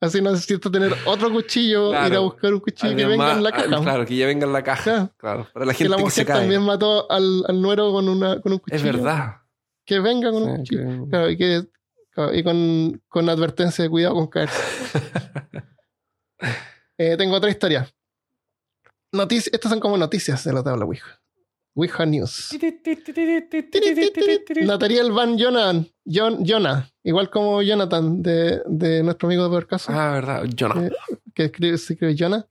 [0.00, 2.06] Así no necesito tener otro cuchillo, Claro.
[2.08, 3.80] ir a buscar un cuchillo que venga en la ah, caja.
[3.82, 4.82] Claro, que ya venga en la caja.
[4.82, 5.12] Claro.
[5.18, 6.40] Claro, para la que gente la que, mujer se cae.
[6.40, 8.76] también mató al, al nuero con, una, con un cuchillo.
[8.78, 9.36] Es verdad.
[9.84, 10.82] Que venga con un cuchillo.
[11.04, 11.64] que- Claro, y que-
[12.32, 14.60] y con, con advertencia de cuidado con caerse.
[16.98, 17.88] Eh, tengo otra historia.
[19.12, 21.19] Noticias, estas son como noticias de la tabla Ouija.
[21.80, 22.50] Ouija News.
[24.62, 30.12] Natariel Van Jonan, Jon- Jonah, igual como Jonathan de, nuestro amigo de Peor Caso, Ah,
[30.12, 30.42] verdad.
[30.44, 30.82] No.
[30.82, 30.90] Eh,
[31.34, 32.46] que escribe, se escribe Jonah.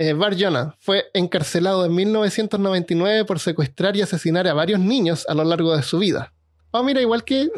[0.00, 5.34] Eh, Bar Jonah fue encarcelado en 1999 por secuestrar y asesinar a varios niños a
[5.34, 6.32] lo largo de su vida.
[6.70, 7.48] Oh, mira, igual que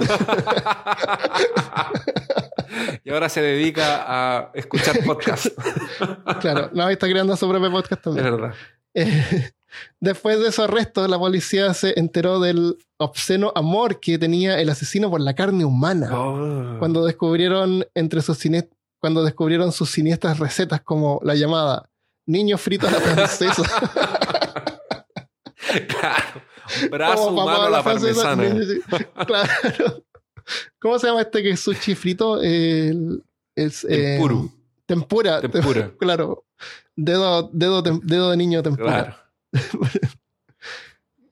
[3.05, 5.53] y ahora se dedica a escuchar podcasts.
[6.41, 8.24] Claro, no, está creando su propio podcast es también.
[8.24, 8.55] verdad.
[8.95, 9.51] Eh,
[10.01, 15.11] después de su arresto, la policía se enteró del obsceno amor que tenía el asesino
[15.11, 16.11] por la carne humana.
[16.12, 16.77] Oh.
[16.79, 18.68] Cuando descubrieron entre sus cine-
[19.01, 21.89] cuando descubrieron sus siniestras recetas como la llamada
[22.27, 23.62] niño frito a la francesa.
[25.89, 26.43] Claro.
[26.91, 28.66] Brazo Como humano a la francesa, parmesana.
[29.27, 30.05] claro.
[30.81, 32.41] ¿Cómo se llama este que es sushi frito?
[32.43, 33.23] El,
[33.55, 34.18] es, eh,
[34.87, 35.41] tempura.
[35.41, 35.91] Tempura.
[35.99, 36.45] Claro.
[36.97, 38.85] Dedo, dedo, tem- dedo de niño tempura.
[39.05, 39.16] Claro.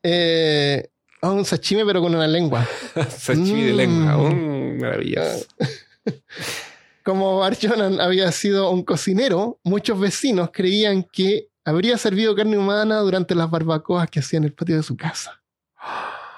[0.02, 0.88] Eh,
[1.22, 2.66] ah, un sashimi pero con una lengua.
[3.10, 3.76] Sashimi de Mm.
[3.76, 4.16] lengua.
[4.30, 5.46] Mm, maravilloso.
[7.04, 13.34] Como Arjonan había sido un cocinero, muchos vecinos creían que habría servido carne humana durante
[13.34, 15.42] las barbacoas que hacía en el patio de su casa.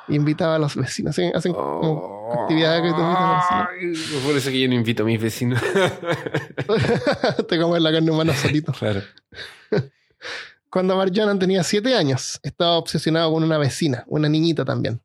[0.09, 1.11] Y invitaba a los vecinos.
[1.11, 4.74] Hacen, hacen como actividades que te invitan a los Ay, Por eso que yo no
[4.74, 5.61] invito a mis vecinos.
[7.49, 8.72] te comes la carne humana solito.
[8.72, 9.03] claro.
[10.70, 15.02] Cuando Barjonan tenía siete años, estaba obsesionado con una vecina, una niñita también.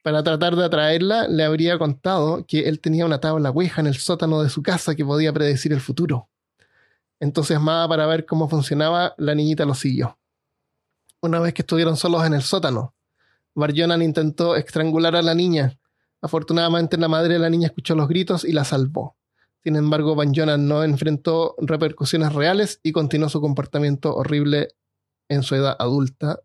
[0.00, 3.96] Para tratar de atraerla, le habría contado que él tenía una tabla Ouija en el
[3.96, 6.30] sótano de su casa que podía predecir el futuro.
[7.20, 10.18] Entusiasmada para ver cómo funcionaba, la niñita lo siguió.
[11.20, 12.94] Una vez que estuvieron solos en el sótano,
[13.54, 15.78] Barjonan intentó estrangular a la niña.
[16.22, 19.16] Afortunadamente, la madre de la niña escuchó los gritos y la salvó.
[19.62, 24.68] Sin embargo, Van Jonan no enfrentó repercusiones reales y continuó su comportamiento horrible
[25.28, 26.40] en su edad adulta,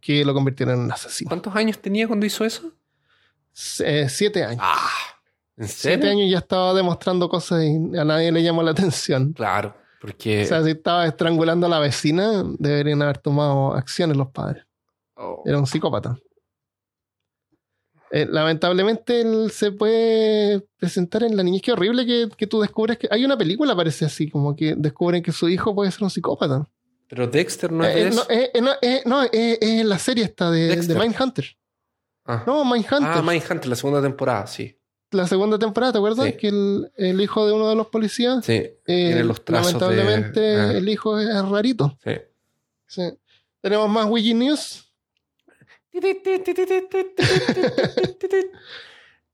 [0.00, 1.28] que lo convirtieron en un asesino.
[1.28, 2.72] ¿Cuántos años tenía cuando hizo eso?
[3.80, 4.60] Eh, siete años.
[4.62, 4.90] Ah,
[5.56, 9.32] ¿en Siete años ya estaba demostrando cosas y a nadie le llamó la atención.
[9.32, 10.44] Claro, porque...
[10.44, 14.64] O sea, si estaba estrangulando a la vecina, deberían haber tomado acciones los padres.
[15.14, 16.18] oh, Era un psicópata.
[18.12, 21.62] Eh, lamentablemente él se puede presentar en la niñez.
[21.62, 23.08] Qué horrible que, que tú descubres que...
[23.10, 26.68] Hay una película, parece así, como que descubren que su hijo puede ser un psicópata.
[27.08, 28.26] Pero Dexter no es Eh, eso.
[28.60, 30.94] no, eh, no, no, eh, es la serie esta de, de.
[30.94, 31.56] Mindhunter.
[32.24, 32.42] ah.
[32.46, 33.08] No, Mindhunter.
[33.12, 34.76] ah, Mindhunter, la segunda temporada, sí.
[35.12, 36.26] la segunda temporada, ¿te acuerdas?
[36.26, 36.32] Sí.
[36.32, 40.60] Que el, el hijo de uno de los policías, Sí, tiene los trazos lamentablemente, de-
[40.60, 40.72] ah.
[40.72, 41.96] el hijo es rarito.
[42.04, 42.12] sí.
[42.88, 43.02] Sí.
[43.60, 44.82] Tenemos más Wiki News.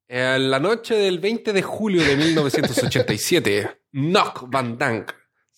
[0.08, 5.10] La noche del 20 de julio de 1987, Nock Van Dank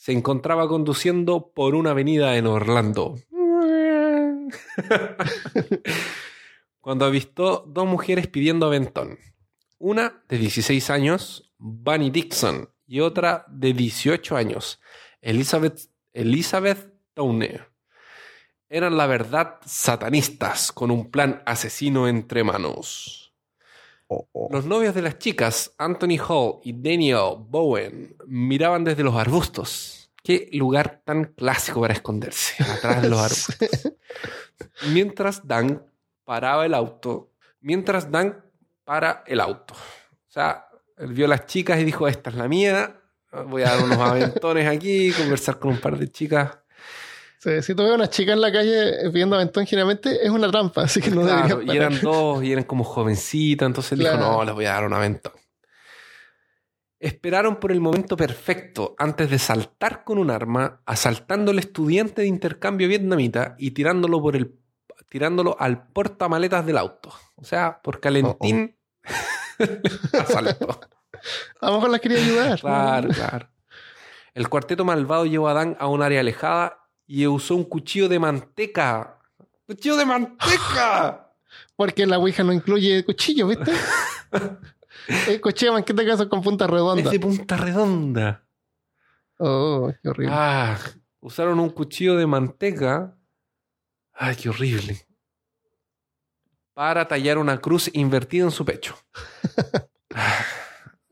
[0.05, 3.15] se encontraba conduciendo por una avenida en Orlando.
[6.83, 9.19] Cuando avistó dos mujeres pidiendo aventón.
[9.79, 14.79] Una de 16 años, Bunny Dixon, y otra de 18 años,
[15.23, 17.71] Elizabeth, Elizabeth Towner.
[18.69, 23.24] Eran la verdad satanistas con un plan asesino entre manos.
[24.09, 24.49] Oh, oh.
[24.51, 30.11] Los novios de las chicas, Anthony Hall y Daniel Bowen, miraban desde los arbustos.
[30.23, 33.93] Qué lugar tan clásico para esconderse, atrás de los arbustos.
[34.93, 35.85] Mientras Dan
[36.25, 38.45] paraba el auto, mientras Dan
[38.85, 39.75] para el auto.
[39.75, 43.01] O sea, él vio las chicas y dijo, esta es la mía,
[43.47, 46.59] voy a dar unos aventones aquí, conversar con un par de chicas.
[47.45, 50.51] Sí, si tú ves a una chica en la calle viendo aventón, generalmente es una
[50.51, 54.17] trampa, así que no Claro, debería y eran dos, y eran como jovencitas, entonces Claro.
[54.17, 55.35] dijo, no, les voy a dar un aventón.
[56.99, 62.29] Esperaron por el momento perfecto antes de saltar con un arma, asaltando al estudiante de
[62.29, 64.59] intercambio vietnamita y tirándolo por el
[65.11, 67.13] tirándolo al portamaletas del auto.
[67.37, 68.75] O sea, por calentín
[70.13, 70.81] asaltó.
[71.61, 72.61] A lo mejor las quería ayudar.
[72.61, 73.49] Claro, claro.
[74.33, 78.19] El cuarteto malvado llevó a Dan a un área alejada y usó un cuchillo de
[78.19, 79.19] manteca.
[79.67, 81.33] ¡Cuchillo de manteca!
[81.77, 83.73] Porque la Ouija no incluye cuchillo, ¿viste?
[85.29, 87.03] El cuchillo de manqueta que con punta redonda.
[87.03, 88.47] Es de punta redonda.
[89.39, 90.35] Oh, qué horrible.
[90.35, 90.79] Ah,
[91.21, 93.17] usaron un cuchillo de manteca.
[94.13, 95.07] Ay, qué horrible.
[96.73, 98.97] Para tallar una cruz invertida en su pecho.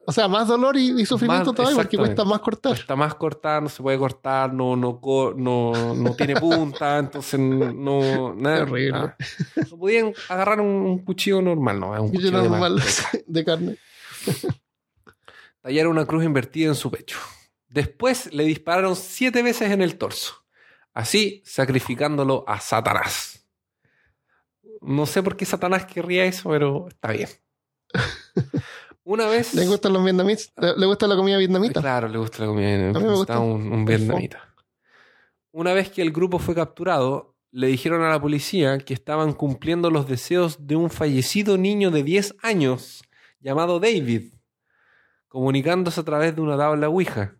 [0.04, 2.72] O sea, más dolor y, y sufrimiento Más- todavía porque cuesta más cortar.
[2.72, 5.00] Está más cortada, no se puede cortar, no, no,
[5.36, 8.34] no, no tiene punta, entonces no.
[8.34, 8.90] Nada, horrible.
[8.92, 9.16] nada.
[9.70, 12.82] No podían agarrar un, un cuchillo normal, no, un Cuchillo de normal
[13.26, 13.76] de carne.
[15.62, 17.18] Tallar una cruz invertida en su pecho.
[17.68, 20.44] Después le dispararon siete veces en el torso,
[20.92, 23.46] así sacrificándolo a Satanás.
[24.80, 27.28] No sé por qué Satanás querría eso, pero está bien.
[29.04, 29.54] Una vez.
[29.54, 30.52] ¿Le gustan los vietnamitas?
[30.56, 31.80] ¿Le, gusta la comida vietnamita?
[31.80, 32.68] Claro, le gusta la comida.
[32.78, 33.38] me Está gusta.
[33.40, 34.54] un, un vietnamita.
[35.50, 39.90] Una vez que el grupo fue capturado, le dijeron a la policía que estaban cumpliendo
[39.90, 43.02] los deseos de un fallecido niño de 10 años
[43.40, 44.32] llamado David,
[45.28, 47.36] comunicándose a través de una tabla Ouija.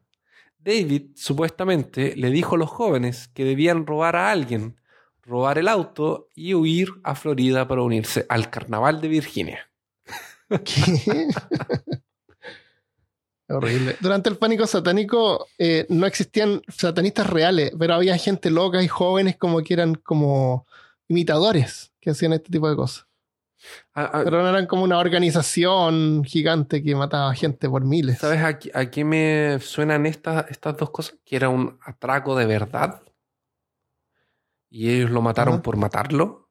[0.58, 4.76] David supuestamente le dijo a los jóvenes que debían robar a alguien,
[5.22, 9.71] robar el auto y huir a Florida para unirse al carnaval de Virginia.
[10.64, 11.28] ¿Qué?
[13.48, 13.96] Horrible.
[14.00, 19.36] Durante el pánico satánico eh, no existían satanistas reales, pero había gente loca y jóvenes
[19.36, 20.66] como que eran como
[21.08, 23.06] imitadores que hacían este tipo de cosas.
[23.94, 28.18] Ah, ah, Pero no eran como una organización gigante que mataba gente por miles.
[28.18, 31.16] ¿Sabes a, qué- a qué me suenan estas, estas dos cosas?
[31.24, 33.02] Que era un atraco de verdad.
[34.70, 36.41] Y ellos lo mataron por matarlo.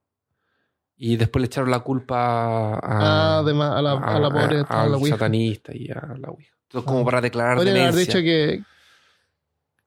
[1.03, 4.59] Y después le echaron la culpa a, Ah, de ma- a la, a la pobre
[4.67, 6.53] a, al la satanista y a la Ouija.
[6.67, 7.05] Entonces, como Ah.
[7.05, 8.19] para declarar Podrían haber demencia.
[8.19, 8.63] dicho que.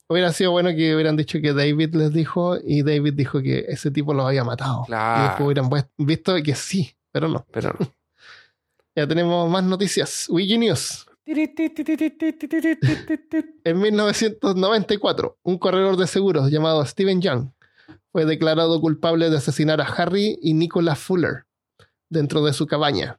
[0.08, 3.90] Hubiera sido bueno que hubieran dicho que David les dijo y David dijo que ese
[3.92, 4.82] tipo lo había matado.
[4.82, 5.22] Y Claro.
[5.22, 7.46] después hubieran visto que sí, pero no.
[7.52, 7.86] Pero no.
[8.96, 10.26] Ya tenemos más noticias.
[10.28, 11.06] Wiki News.
[13.64, 17.48] En 1994, un corredor de seguros llamado Steven Young
[18.12, 21.44] fue declarado culpable de asesinar a Harry y Nicholas Fuller
[22.08, 23.18] dentro de su cabaña.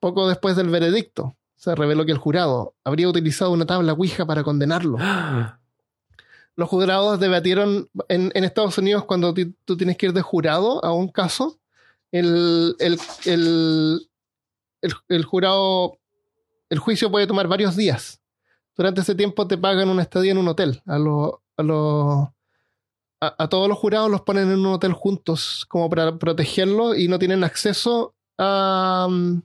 [0.00, 4.42] Poco después del veredicto, se reveló que el jurado habría utilizado una tabla Ouija para
[4.44, 4.98] condenarlo.
[6.56, 9.34] Los jurados debatieron en, en Estados Unidos cuando
[9.64, 11.58] tú tienes que ir de jurado a un caso,
[12.12, 14.08] el, el, el,
[15.08, 15.98] el, jurado,
[16.70, 18.22] el juicio puede tomar varios días.
[18.74, 20.82] Durante ese tiempo te pagan una estadía en un hotel.
[20.86, 22.28] A, los a, los-
[23.20, 27.08] a, a todos los jurados los ponen en un hotel juntos como para protegerlos y
[27.08, 29.42] no tienen acceso a, mm,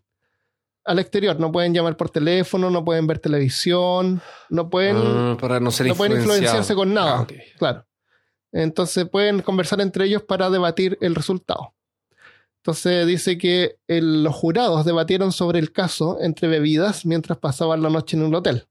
[0.86, 1.39] al exterior.
[1.39, 5.88] No pueden llamar por teléfono, no pueden ver televisión, no pueden Ah, para no ser
[5.88, 7.19] no pueden influenciarse con nada.
[7.22, 7.28] Ah.
[7.57, 7.86] Claro.
[8.51, 11.74] Entonces pueden conversar entre ellos para debatir el resultado.
[12.57, 17.89] Entonces dice que el- los jurados debatieron sobre el caso entre bebidas mientras pasaban la
[17.89, 18.67] noche en un hotel.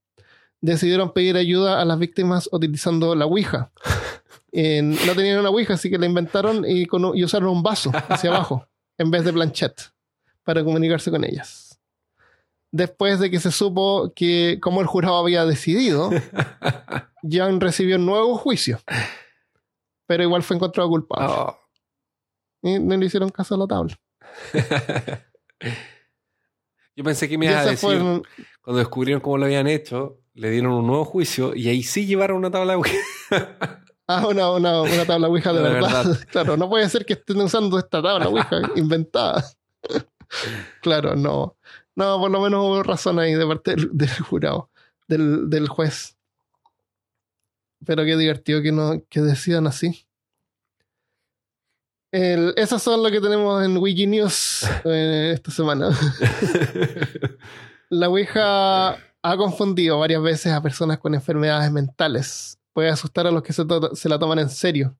[0.61, 3.72] Decidieron pedir ayuda a las víctimas utilizando la Ouija.
[4.52, 7.92] Eh, no tenían una Ouija, así que la inventaron y, con y usaron un vaso
[8.08, 8.66] hacia abajo
[8.98, 9.92] en vez de planchette
[10.42, 11.80] para comunicarse con ellas.
[12.72, 16.11] Después de que se supo que como el jurado había decidido,
[17.22, 18.80] Young recibió un nuevo juicio,
[20.06, 21.26] pero igual fue encontrado culpable.
[21.28, 21.58] Oh.
[22.62, 23.98] Y no le hicieron caso a la tabla.
[26.94, 28.22] Yo pensé que me ibas a decir,
[28.61, 32.39] cuando descubrieron cómo lo habían hecho, le dieron un nuevo juicio y ahí sí llevaron
[32.39, 32.97] una tabla de Ouija.
[34.07, 36.05] ah, una, una, una tabla Ouija de, verdad.
[36.05, 36.24] verdad.
[36.31, 39.45] claro, no puede ser que estén usando esta tabla Ouija inventada.
[40.81, 41.57] claro, no.
[41.97, 44.70] No, por lo menos hubo razón ahí de parte del, del jurado,
[45.09, 46.16] del, del juez.
[47.85, 50.07] Pero qué divertido que, no, que decidan así.
[52.12, 55.91] El, esas son lo que tenemos en Wikinews eh, esta semana.
[57.89, 62.59] la Ouija ha confundido varias veces a personas con enfermedades mentales.
[62.73, 63.64] Puede asustar a los que se,
[63.95, 64.97] se la toman en serio.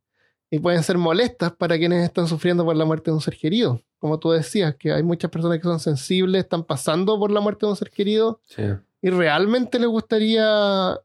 [0.51, 3.81] Y pueden ser molestas para quienes están sufriendo por la muerte de un ser querido.
[3.99, 7.67] Como tú decías, que hay muchas personas que son sensibles, están pasando por la muerte
[7.67, 8.41] de un ser querido.
[8.47, 8.63] Sí.
[9.01, 10.99] Y realmente les gustaría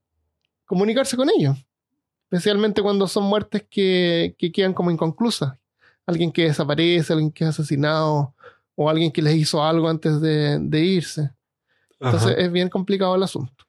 [0.66, 1.58] comunicarse con ellos.
[2.24, 5.54] Especialmente cuando son muertes que, que quedan como inconclusas.
[6.08, 8.34] Alguien que desaparece, alguien que es asesinado,
[8.76, 11.32] o alguien que les hizo algo antes de, de irse.
[12.00, 12.40] Entonces Ajá.
[12.42, 13.64] es bien complicado el asunto.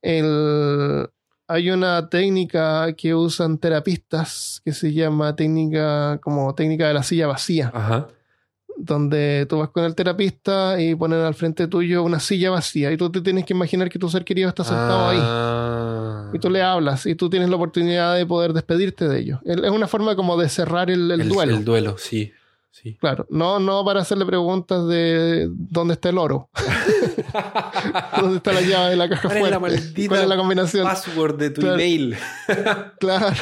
[0.00, 1.08] El-
[1.48, 7.26] hay una técnica que usan terapistas que se llama técnica como técnica de la silla
[7.26, 8.08] vacía, Ajá.
[8.76, 12.96] donde tú vas con el terapista y ponen al frente tuyo una silla vacía y
[12.96, 15.18] tú te tienes que imaginar que tu ser querido está sentado ahí.
[15.20, 16.30] Ah.
[16.32, 19.40] Y tú le hablas y tú tienes la oportunidad de poder despedirte de ellos.
[19.44, 21.56] El- Es una forma como de cerrar el, el duelo.
[21.56, 22.32] El duelo, sí.
[22.72, 22.96] Sí.
[22.96, 26.50] Claro, no, no para hacerle preguntas de dónde está el oro,
[28.20, 30.84] dónde está la llave de la caja ¿Cuál es la fuerte, cuál es la combinación.
[30.84, 31.74] Password de tu Claro.
[31.76, 32.16] email.
[32.98, 33.36] Claro.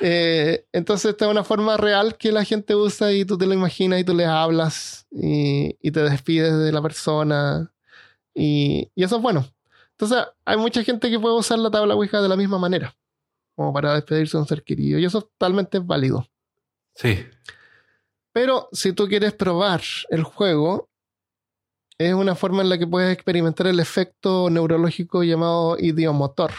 [0.00, 3.52] Eh, entonces, esta es una forma real que la gente usa y tú te lo
[3.52, 7.70] imaginas y tú les hablas y, y te despides de la persona.
[8.34, 9.46] Y, y eso es bueno.
[9.92, 12.96] Entonces, hay mucha gente que puede usar la tabla Ouija de la misma manera,
[13.54, 14.98] como para despedirse de un ser querido.
[14.98, 16.26] Y eso totalmente es válido.
[16.94, 17.18] Sí.
[18.32, 20.88] Pero si tú quieres probar el juego,
[21.98, 26.52] es una forma en la que puedes experimentar el efecto neurológico llamado idiomotor.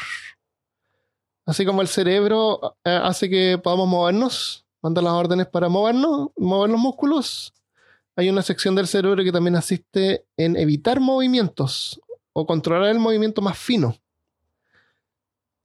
[1.45, 6.69] Así como el cerebro eh, hace que podamos movernos, manda las órdenes para movernos, mover
[6.69, 7.53] los músculos,
[8.15, 11.99] hay una sección del cerebro que también asiste en evitar movimientos
[12.33, 13.95] o controlar el movimiento más fino.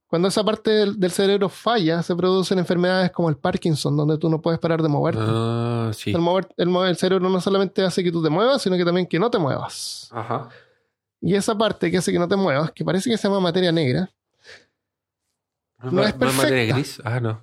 [0.07, 4.29] Cuando esa parte del, del cerebro falla, se producen enfermedades como el Parkinson, donde tú
[4.29, 5.19] no puedes parar de moverte.
[5.21, 6.11] Ah, sí.
[6.11, 8.85] El, mover, el, mover- el cerebro no solamente hace que tú te muevas, sino que
[8.85, 10.09] también que no te muevas.
[10.13, 10.47] Ajá.
[11.19, 13.71] Y esa parte que hace que no te muevas, que parece que se llama materia
[13.73, 14.09] negra,
[15.81, 16.73] No es materia perfecta.
[16.75, 17.01] gris?
[17.03, 17.41] Ah, no.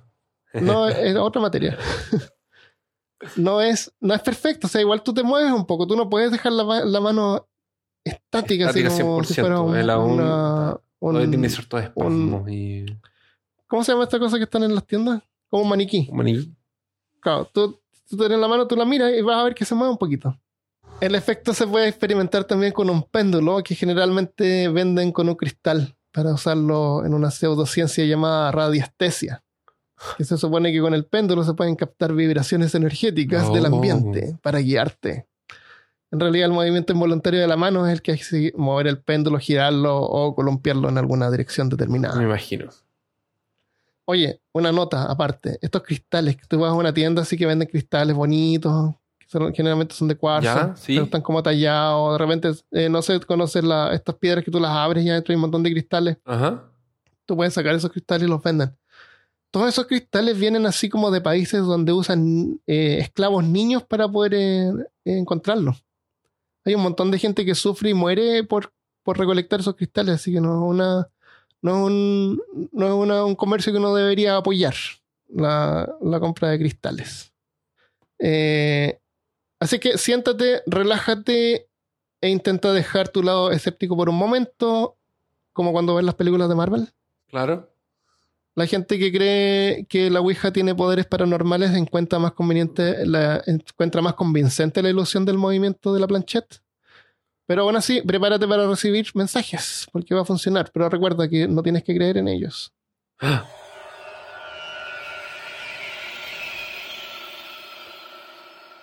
[0.53, 1.77] no es, otra materia.
[3.35, 6.09] No es, no es perfecto, o sea, igual tú te mueves un poco, tú no
[6.09, 7.47] puedes dejar la, ma- la mano
[8.03, 10.77] estática, así Estática como si 100%, fuera un- una-
[11.09, 12.85] un- tiene ciertos espasmos y...
[13.67, 15.21] ¿Cómo se llama esta cosa que están en las tiendas?
[15.49, 16.07] Como un maniquí.
[16.11, 16.55] un maní.
[17.19, 19.73] Claro, tú, tú tienes la mano, tú la miras y vas a ver que se
[19.75, 20.39] mueve un poquito.
[21.01, 25.95] El efecto se puede experimentar también con un péndulo que generalmente venden con un cristal
[26.11, 29.43] para usarlo en una pseudociencia llamada radiestesia.
[30.17, 33.75] Que se supone que con el péndulo se pueden captar vibraciones energéticas del Oh.
[33.75, 35.27] ambiente para guiarte.
[36.11, 39.37] En realidad el movimiento involuntario de la mano es el que hace mover el péndulo,
[39.39, 42.15] girarlo o columpiarlo en alguna dirección determinada.
[42.15, 42.69] Me imagino.
[44.05, 45.57] Oye, una nota aparte.
[45.61, 49.51] Estos cristales, que tú vas a una tienda así que venden cristales bonitos, que son-
[49.53, 50.93] generalmente son de cuarzo, sí.
[50.93, 52.13] pero están como tallados.
[52.13, 55.31] De repente, eh, no sé, conoces la- estas piedras que tú las abres y adentro
[55.31, 56.17] hay un montón de cristales.
[56.23, 56.63] Ajá.
[57.25, 58.75] Tú puedes sacar esos cristales y los venden.
[59.49, 64.33] Todos esos cristales vienen así como de países donde usan eh, esclavos niños para poder
[64.35, 64.73] eh,
[65.05, 65.83] encontrarlos.
[66.65, 70.33] Hay un montón de gente que sufre y muere por, por recolectar esos cristales, así
[70.33, 71.07] que no es una
[71.61, 72.41] no es un,
[72.73, 74.75] no es una- un comercio que uno debería apoyar,
[75.29, 77.31] la, la compra de cristales.
[78.19, 78.99] Eh,
[79.59, 81.67] así que siéntate, relájate
[82.21, 84.97] e intenta dejar tu lado escéptico por un momento,
[85.53, 86.89] como cuando ves las películas de Marvel.
[87.29, 87.69] Claro.
[88.55, 94.01] La gente que cree que la Ouija tiene poderes paranormales encuentra más conveniente, la, encuentra
[94.01, 96.61] más convincente la ilusión del movimiento de la planchette.
[97.45, 100.71] Pero aún así, prepárate para recibir mensajes, porque va a funcionar.
[100.73, 102.71] Pero recuerda que no tienes que creer en ellos.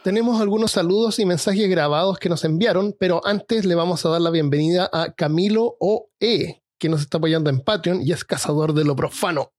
[0.04, 4.20] Tenemos algunos saludos y mensajes grabados que nos enviaron, pero antes le vamos a dar
[4.20, 8.84] la bienvenida a Camilo OE, que nos está apoyando en Patreon y es cazador de
[8.84, 9.51] lo profano.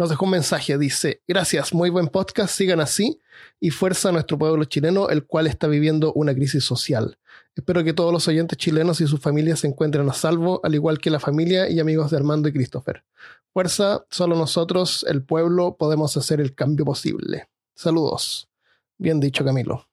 [0.00, 3.20] Nos dejó un mensaje, dice, gracias, muy buen podcast, sigan así
[3.60, 7.18] y fuerza a nuestro pueblo chileno, el cual está viviendo una crisis social.
[7.54, 11.00] Espero que todos los oyentes chilenos y sus familias se encuentren a salvo, al igual
[11.00, 13.04] que la familia y amigos de Armando y Christopher.
[13.52, 17.50] Fuerza, solo nosotros, el pueblo, podemos hacer el cambio posible.
[17.74, 18.48] Saludos.
[18.96, 19.86] Bien dicho, Camilo.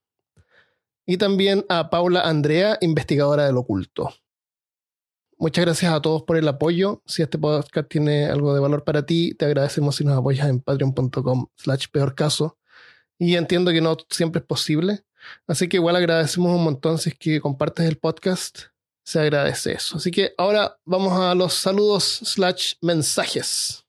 [1.06, 4.14] Y también a Paula Andrea, investigadora del oculto.
[5.40, 7.04] Muchas gracias a todos por el apoyo.
[7.06, 10.62] Si este podcast tiene algo de valor para ti, te agradecemos si nos apoyas en
[10.62, 12.58] patreon.com slash peor caso.
[13.20, 15.04] Y entiendo que no siempre es posible.
[15.46, 18.62] Así que igual agradecemos un montón si es que compartes el podcast.
[19.04, 19.98] Se agradece eso.
[19.98, 23.86] Así que ahora vamos a los saludos slash mensajes.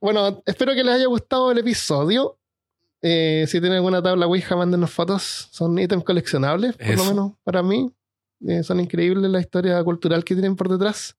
[0.00, 2.39] bueno, espero que les haya gustado el episodio.
[3.02, 5.48] Eh, si tienen alguna tabla Ouija, mándenos fotos.
[5.50, 7.90] Son ítems coleccionables, por lo menos para mí.
[8.46, 11.16] Eh, son increíbles la historia cultural que tienen por detrás.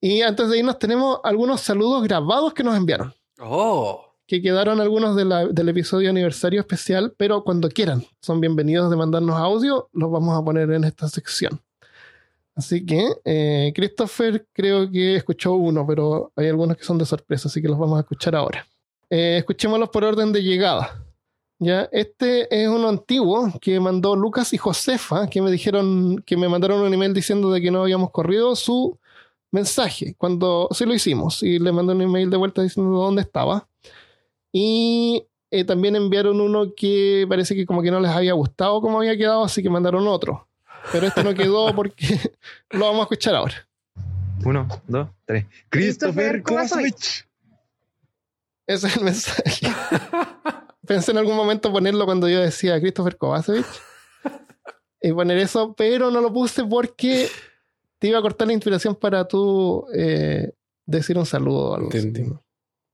[0.00, 3.14] Y antes de irnos, tenemos algunos saludos grabados que nos enviaron.
[3.40, 4.04] Oh.
[4.26, 8.96] Que quedaron algunos de la- del episodio aniversario especial, pero cuando quieran, son bienvenidos de
[8.96, 11.60] mandarnos audio, los vamos a poner en esta sección.
[12.54, 17.48] Así que, eh, Christopher creo que escuchó uno, pero hay algunos que son de sorpresa,
[17.48, 18.66] así que los vamos a escuchar ahora.
[19.14, 21.04] Eh, escuchémoslos por orden de llegada.
[21.58, 26.48] Ya, este es uno antiguo que mandó Lucas y Josefa, que me dijeron, que me
[26.48, 28.98] mandaron un email diciendo de que no habíamos corrido su
[29.50, 33.68] mensaje, cuando sí lo hicimos, y le mandé un email de vuelta diciendo dónde estaba.
[34.50, 39.00] Y eh, también enviaron uno que parece que como que no les había gustado cómo
[39.00, 40.48] había quedado, así que mandaron otro.
[40.90, 42.18] Pero este no quedó porque
[42.70, 43.68] lo vamos a escuchar ahora.
[44.42, 45.44] Uno, dos, tres.
[45.68, 47.31] Christopher Christopher Kovacevic.
[48.66, 49.66] Ese es el mensaje.
[50.86, 53.66] Pensé en algún momento ponerlo cuando yo decía Christopher Kovacevic
[55.00, 57.28] y poner eso, pero no lo puse porque
[57.98, 60.52] te iba a cortar la inspiración para tú eh,
[60.86, 61.90] decir un saludo o algo.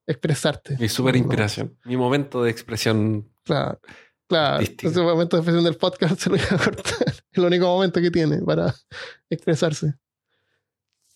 [0.07, 0.77] Expresarte.
[0.79, 1.77] Mi super inspiración.
[1.85, 3.31] Mi momento de expresión.
[3.45, 3.79] Claro,
[4.27, 4.63] claro.
[4.63, 7.15] Ese momento de expresión del podcast se lo iba a cortar.
[7.33, 8.75] El único momento que tiene para
[9.29, 9.95] expresarse.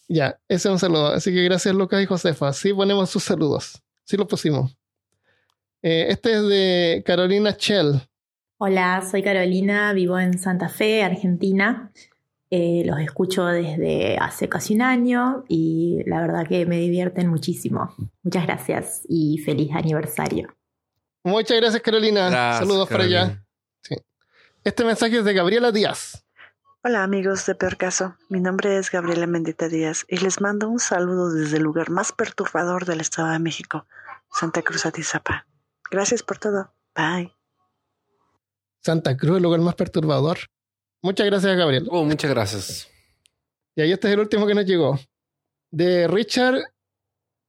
[0.08, 1.08] Ya, ese es un saludo.
[1.08, 2.52] Así que gracias Lucas y Josefa.
[2.52, 3.82] Sí ponemos sus saludos.
[4.04, 4.76] Sí lo pusimos.
[5.82, 8.00] Eh, este es de Carolina Chell.
[8.58, 11.92] Hola, soy Carolina, vivo en Santa Fe, Argentina.
[12.50, 17.94] Eh, los escucho desde hace casi un año y la verdad que me divierten muchísimo.
[18.22, 20.54] Muchas gracias y feliz aniversario.
[21.24, 22.28] Muchas gracias Carolina.
[22.28, 23.20] Gracias, Saludos para allá.
[23.20, 23.46] Carolina.
[24.64, 26.24] Este mensaje es de Gabriela Díaz.
[26.84, 30.80] Hola amigos de Peor Caso, mi nombre es Gabriela Mendita Díaz y les mando un
[30.80, 33.86] saludo desde el lugar más perturbador del Estado de México,
[34.32, 35.46] Santa Cruz Atizapa.
[35.92, 36.74] Gracias por todo.
[36.96, 37.32] Bye.
[38.80, 40.38] Santa Cruz, el lugar más perturbador.
[41.02, 41.86] Muchas gracias Gabriela.
[41.88, 42.88] Oh, muchas gracias.
[43.76, 44.98] Y ahí este es el último que nos llegó.
[45.70, 46.64] De Richard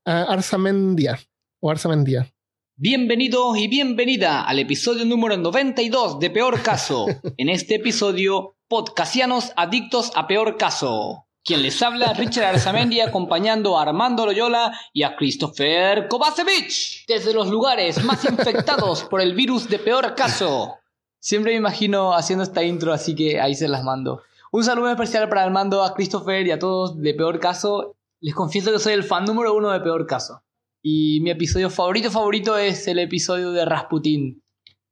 [0.05, 1.19] ah, Arzamendia.
[1.59, 2.31] O Arzamendia.
[2.75, 7.07] Bienvenidos y bienvenida al episodio número 92 de Peor Caso.
[7.38, 11.28] En este episodio, podcasianos adictos a Peor Caso.
[11.43, 17.49] Quien les habla, Richard Arzamendi, acompañando a Armando Loyola y a Christopher Kovacevic, desde los
[17.49, 20.80] lugares más infectados por el virus de Peor Caso.
[21.19, 24.24] Siempre me imagino haciendo esta intro, así que ahí se las mando.
[24.51, 27.95] Un saludo especial para Armando, a Christopher y a todos de Peor Caso.
[28.21, 30.41] Les confieso que soy el fan número uno de Peor Caso.
[30.82, 34.41] Y mi episodio favorito favorito es el episodio de Rasputin.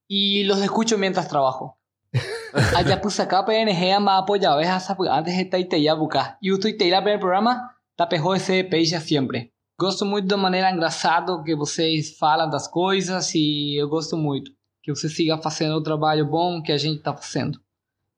[0.08, 1.80] Y los escucho mientras trabajo.
[2.76, 6.38] Ayapusa ka PNG ama apoya ovejas antes de taite ya buka.
[6.42, 9.52] E o tuitei lá pelo programa, tapejou esse peixe sempre.
[9.80, 14.52] Gosto muito da maneira engraçada que vocês falam das coisas e eu gosto muito.
[14.84, 17.60] Que você siga fazendo o trabalho bom que a gente tá fazendo.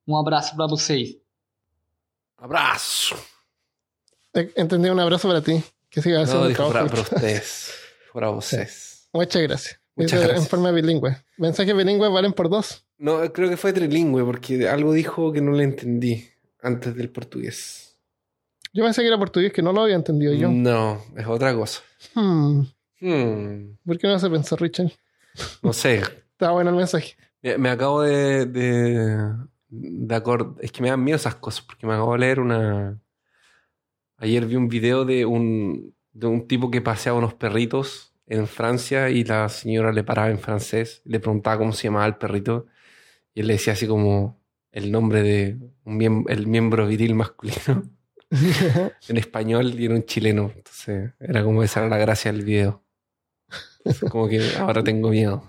[0.08, 1.16] Um abraço para vocês.
[2.38, 3.16] Abrazo.
[4.34, 5.64] Eh, Entendí un abrazo para ti.
[5.90, 6.90] Que siga haciendo No, el dijo trabajo.
[6.96, 7.74] para, para ustedes.
[8.14, 9.08] Para ustedes.
[9.14, 9.80] Muchas gracias.
[9.96, 10.44] Muchas gracias.
[10.44, 11.16] En forma bilingüe.
[11.38, 12.84] Mensajes bilingües valen por dos.
[12.98, 16.26] No, creo que fue trilingüe porque algo dijo que no le entendí
[16.62, 18.00] antes del portugués.
[18.72, 20.50] Yo pensé que era portugués, que no lo había entendido yo.
[20.50, 21.82] No, es otra cosa.
[22.16, 22.62] Hmm.
[23.00, 24.92] Hmm, ¿Por qué no se pensó, Richard?
[25.62, 26.02] no sé.
[26.32, 27.16] Estaba bueno el mensaje.
[27.42, 29.32] Me, me acabo de, de,
[29.70, 30.54] de acordar.
[30.62, 33.00] Es que me dan miedo esas cosas porque me acabo de leer una.
[34.18, 39.10] Ayer vi un video de un, de un tipo que paseaba unos perritos en Francia
[39.10, 42.68] y la señora le paraba en francés, le preguntaba cómo se llamaba el perrito
[43.34, 44.40] y él le decía así como
[44.72, 47.84] el nombre de un miem- el miembro viril masculino
[49.10, 50.52] en español y era un chileno.
[50.56, 52.84] Entonces era como esa era la gracia del video.
[53.86, 55.44] Entonces, como que ahora tengo miedo.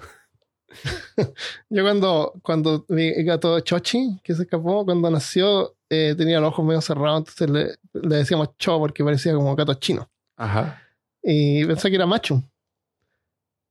[1.70, 6.65] Yo cuando, cuando mi gato Chochi, que se escapó, cuando nació, eh, tenía los ojos
[6.66, 7.51] medio cerrados, entonces
[7.93, 10.11] le, le decíamos Cho porque parecía como gato chino.
[10.36, 10.82] Ajá.
[11.23, 12.43] Y pensé que era macho.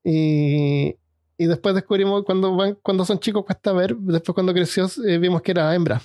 [0.04, 0.96] Y,
[1.38, 5.42] y después descubrimos cuando van, cuando son chicos cuesta ver, después cuando creció eh, vimos
[5.42, 6.02] que era hembra.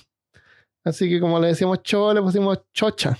[0.83, 3.17] Así que como le decíamos Cho, le pusimos Chocha.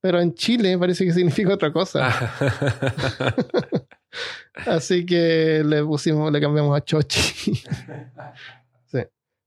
[0.00, 2.32] Pero en Chile parece que significa otra cosa.
[4.66, 7.62] Así que le pusimos, le cambiamos a Chochi.
[8.90, 9.00] Sí.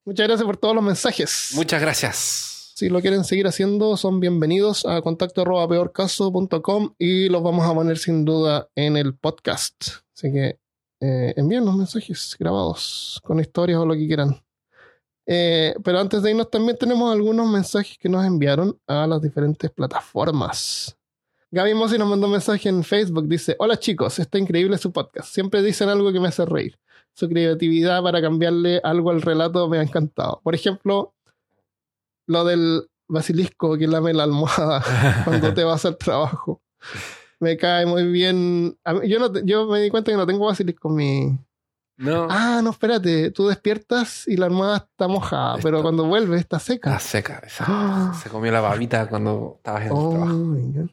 [0.06, 1.54] Muchas gracias por todos los mensajes.
[1.56, 2.74] Muchas gracias.
[2.76, 7.74] Si lo quieren seguir haciendo, son bienvenidos a contacto arroba peorcaso.com y los vamos a
[7.74, 9.84] poner sin duda en el podcast.
[10.16, 10.61] Así que
[11.02, 14.40] eh, envíen los mensajes grabados con historias o lo que quieran.
[15.26, 19.70] Eh, pero antes de irnos también tenemos algunos mensajes que nos enviaron a las diferentes
[19.72, 20.96] plataformas.
[21.50, 23.28] Gaby Mossi nos mandó un mensaje en Facebook.
[23.28, 25.34] Dice: Hola chicos, está increíble su podcast.
[25.34, 26.80] Siempre dicen algo que me hace reír.
[27.14, 30.40] Su creatividad para cambiarle algo al relato me ha encantado.
[30.44, 31.14] Por ejemplo,
[32.28, 34.84] lo del basilisco que lame la almohada
[35.26, 36.62] cuando te vas al trabajo.
[37.42, 38.68] Me cae muy bien.
[38.70, 41.40] Mí- yo, no, yo me di cuenta que no tengo basilisco en mi.
[41.98, 42.28] No.
[42.30, 43.32] Ah, no, espérate.
[43.32, 46.92] Tú despiertas y la almohada está mojada, pero cuando vuelve está seca.
[46.96, 47.42] Está seca.
[47.60, 48.18] Ah.
[48.24, 50.34] Se comió la babita cuando estabas en el Oh, trabajo.
[50.34, 50.90] my God.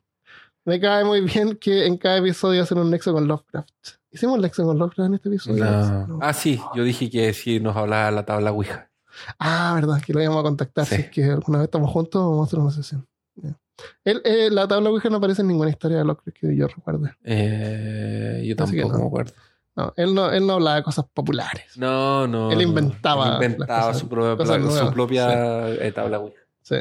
[0.64, 3.68] Me cae muy bien que en cada episodio hacen un nexo con Lovecraft.
[4.10, 5.64] ¿Hicimos nexo con Lovecraft en este episodio?
[5.64, 6.06] No.
[6.06, 6.18] No.
[6.20, 8.90] Ah, sí, yo dije que sí nos hablaba la tabla Ouija.
[9.38, 10.84] Ah, verdad, que lo íbamos a contactar.
[10.86, 10.96] Sí.
[10.96, 13.06] Si es que alguna vez estamos juntos, vamos a hacer una sesión.
[13.36, 13.56] Ya.
[14.04, 17.12] Él, eh, la tabla Ouija no aparece en ninguna historia de Lovecraft que yo recuerde.
[17.24, 18.98] Eh, yo tampoco no.
[18.98, 19.32] me acuerdo.
[19.76, 21.76] No, él no, él no hablaba de cosas populares.
[21.76, 22.50] No, no.
[22.50, 26.40] Él inventaba Él inventaba cosas- su propia, cosas su propia eh, tabla Ouija.
[26.62, 26.76] Sí.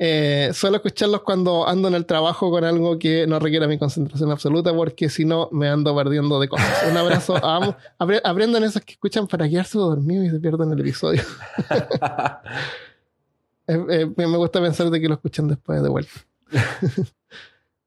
[0.00, 4.30] Eh, suelo escucharlos cuando ando en el trabajo con algo que no requiera mi concentración
[4.30, 6.84] absoluta, porque si no me ando perdiendo de cosas.
[6.88, 7.74] Un abrazo a ambos.
[7.98, 11.22] Apre- aprendan esos que escuchan para quedarse dormidos y se pierden el episodio.
[13.68, 16.12] Eh, me gusta pensar de que lo escuchan después de vuelta.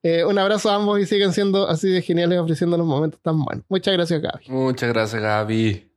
[0.04, 3.64] Eh, un abrazo a ambos y siguen siendo así de geniales ofreciéndonos momentos tan buenos.
[3.70, 4.46] Muchas gracias, Gaby.
[4.50, 5.92] Muchas gracias, Gaby.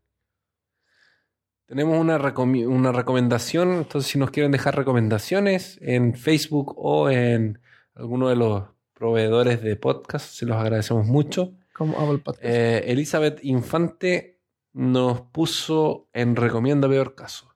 [1.65, 7.61] Tenemos una, una recomendación, entonces si nos quieren dejar recomendaciones en Facebook o en
[7.95, 11.55] alguno de los proveedores de podcast, se los agradecemos mucho.
[11.73, 12.45] Como Apple Podcast.
[12.45, 14.39] Eh, Elizabeth Infante
[14.75, 17.54] nos puso en Recomienda Peor Caso.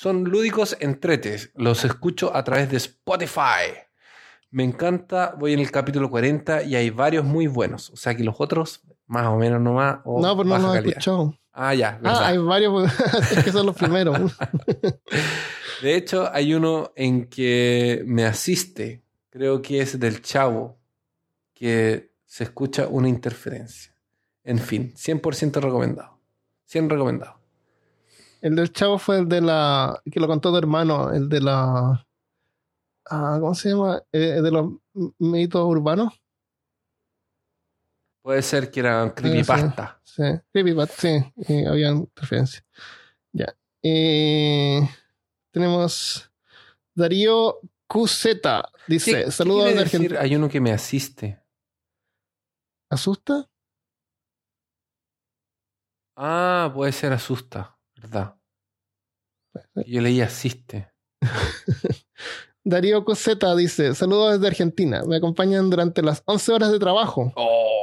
[0.00, 3.68] Son lúdicos entretes, los escucho a través de Spotify.
[4.50, 7.90] Me encanta, voy en el capítulo 40 y hay varios muy buenos.
[7.90, 10.74] O sea que los otros, más o menos nomás, o no, pero no baja lo
[10.74, 11.34] he escuchado.
[11.52, 12.22] Ah, ya, verdad.
[12.22, 12.90] Ah, hay varios.
[13.30, 14.18] es que son los primeros.
[15.82, 20.78] De hecho, hay uno en que me asiste, creo que es del chavo,
[21.52, 23.94] que se escucha una interferencia.
[24.44, 26.18] En fin, 100% recomendado.
[26.64, 27.39] 100 recomendado.
[28.40, 30.00] El del chavo fue el de la.
[30.10, 32.06] que lo contó tu hermano, el de la.
[33.10, 34.02] ah, ¿Cómo se llama?
[34.12, 34.72] Eh, de los
[35.18, 36.14] mitos urbanos.
[38.22, 40.00] Puede ser que era creepypasta.
[40.04, 40.22] Sí,
[40.52, 42.64] Creepypasta, sí, y había referencias.
[43.32, 43.54] Ya.
[43.82, 44.80] Eh,
[45.52, 46.30] tenemos
[46.94, 48.26] Darío QZ.
[48.86, 49.80] Dice: ¿Qué- qué Saludos de?
[49.80, 50.20] Argentina.
[50.20, 51.42] Hay uno que me asiste.
[52.90, 53.48] ¿Asusta?
[56.16, 58.34] Ah, puede ser asusta, ¿verdad?
[59.86, 60.90] Yo leí asiste.
[62.64, 65.02] Darío QZ dice: Saludos desde Argentina.
[65.06, 67.32] Me acompañan durante las 11 horas de trabajo.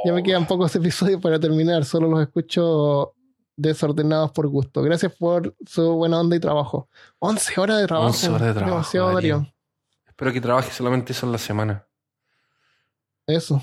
[0.04, 3.14] Ya me quedan pocos episodios para terminar, solo los escucho
[3.56, 4.82] desordenados por gusto.
[4.82, 6.88] Gracias por su buena onda y trabajo.
[7.18, 8.08] 11 horas de trabajo.
[8.08, 9.36] 11 horas de trabajo, Demasiado, Darío.
[9.36, 9.54] Darío.
[10.06, 11.86] Espero que trabaje solamente eso en la semana.
[13.26, 13.60] Eso.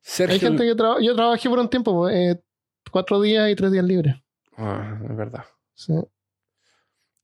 [0.00, 0.34] Sergio.
[0.34, 1.00] Hay gente que trabaja.
[1.02, 2.42] Yo trabajé por un tiempo, eh,
[2.90, 4.21] cuatro días y tres días libres.
[4.56, 5.44] Ah, es verdad.
[5.74, 5.94] Sí.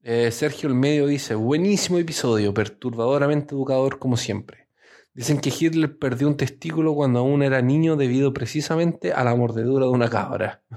[0.02, 4.68] Eh, Sergio el Medio dice, buenísimo episodio, perturbadoramente educador como siempre.
[5.12, 9.86] Dicen que Hitler perdió un testículo cuando aún era niño debido precisamente a la mordedura
[9.86, 10.62] de una cabra.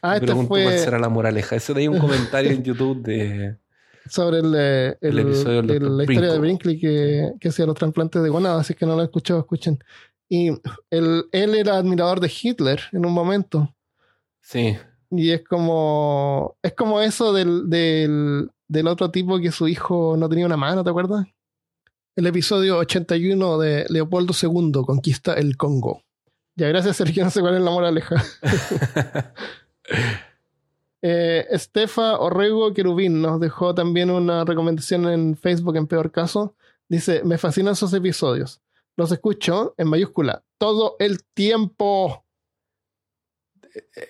[0.00, 1.54] Ah, Me este pregunto cuál fue será la moraleja.
[1.54, 3.58] Eso de ahí un comentario en YouTube de...
[4.08, 5.82] sobre el, eh, El el- episodio el- Dr.
[5.90, 6.76] la historia de Brinkley.
[6.76, 9.78] Brinkley que, que hacía los trasplantes de gonada, así que no lo he escuchado, escuchen.
[10.26, 10.48] Y
[10.88, 13.74] él, él era admirador de Hitler en un momento.
[14.40, 14.78] Sí,
[15.10, 16.56] Y es como.
[16.62, 20.84] Es como eso del, del, del otro tipo que su hijo no tenía una mano,
[20.84, 21.26] ¿te acuerdas?
[22.16, 26.02] El episodio 81 de Leopoldo II conquista el Congo.
[26.56, 27.22] Ya, gracias, Sergio.
[27.24, 28.16] No sé cuál es la moraleja.
[31.02, 36.56] eh, Estefa Orrego Querubín nos dejó también una recomendación en Facebook, en peor caso.
[36.88, 38.60] Dice: Me fascinan esos episodios.
[38.96, 42.24] Los escucho en mayúscula todo el tiempo.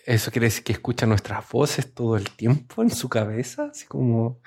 [0.06, 4.40] Eso quiere decir que escucha nuestras voces todo el tiempo en su cabeza, así como...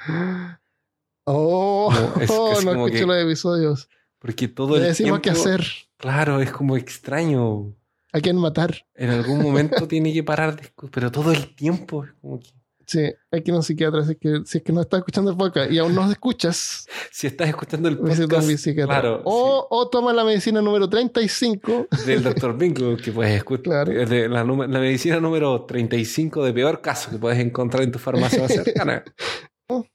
[1.26, 3.90] Oh, No, es- oh, es no como escucho que- los episodios.
[4.20, 5.22] Porque todo Le el decimos tiempo...
[5.22, 5.68] qué hacer,
[5.98, 7.76] Claro, es como extraño.
[8.14, 8.86] a quién matar.
[8.96, 12.50] En algún momento tiene que parar de pero todo el tiempo es como que...
[12.92, 13.00] Sí,
[13.32, 14.02] hay que ir a un psiquiatra.
[14.02, 17.28] Así que, si es que no estás escuchando el podcast y aún no escuchas, Si
[17.28, 18.30] estás escuchando el podcast
[18.76, 21.88] claro, o, o toma la medicina número 35.
[21.98, 22.58] sí, del Dr.
[22.58, 24.10] Bingo, que puedes escuchar, Claro.
[24.10, 28.42] de la, la medicina número 35 de peor caso que puedes encontrar en tu farmacia
[28.42, 29.06] más cercana.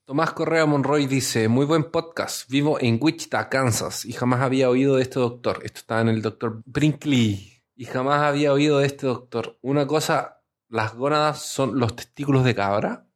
[0.07, 4.97] Tomás Correa Monroy dice, muy buen podcast, vivo en Wichita, Kansas, y jamás había oído
[4.97, 5.61] de este doctor.
[5.65, 7.53] Esto está en el doctor Brinkley.
[7.79, 9.59] Y jamás había oído de este doctor.
[9.61, 10.36] Una cosa,
[10.69, 13.07] las gónadas son los testículos de cabra.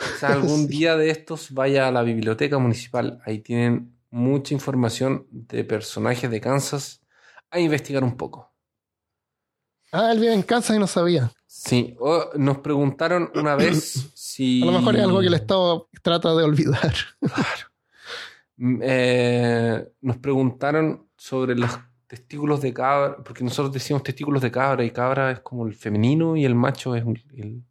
[0.00, 3.20] O sea, algún día de estos vaya a la biblioteca municipal.
[3.24, 7.02] Ahí tienen mucha información de personajes de Kansas
[7.50, 8.52] a investigar un poco.
[9.92, 11.30] Ah, él vive en Kansas y no sabía.
[11.46, 14.62] Sí, o nos preguntaron una vez si...
[14.62, 16.94] A lo mejor es algo que el Estado trata de olvidar.
[18.56, 21.70] Mm, eh, nos preguntaron sobre los
[22.14, 26.36] testículos de cabra, porque nosotros decimos testículos de cabra y cabra es como el femenino
[26.36, 27.04] y el macho es
[27.34, 27.64] el,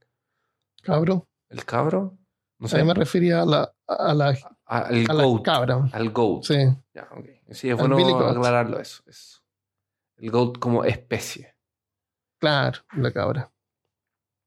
[0.81, 1.27] Cabro.
[1.49, 2.17] el cabro.
[2.59, 2.75] No sé.
[2.77, 4.29] sea, me refería a la, a la,
[4.65, 5.43] a- al a la goat.
[5.43, 5.89] cabra.
[5.91, 6.43] Al goat.
[6.43, 6.55] Sí,
[6.93, 7.25] Ya, ok.
[7.51, 9.41] Sí, es Al bueno aclararlo eso, eso.
[10.17, 11.55] El goat como especie.
[12.39, 13.51] claro, la cabra.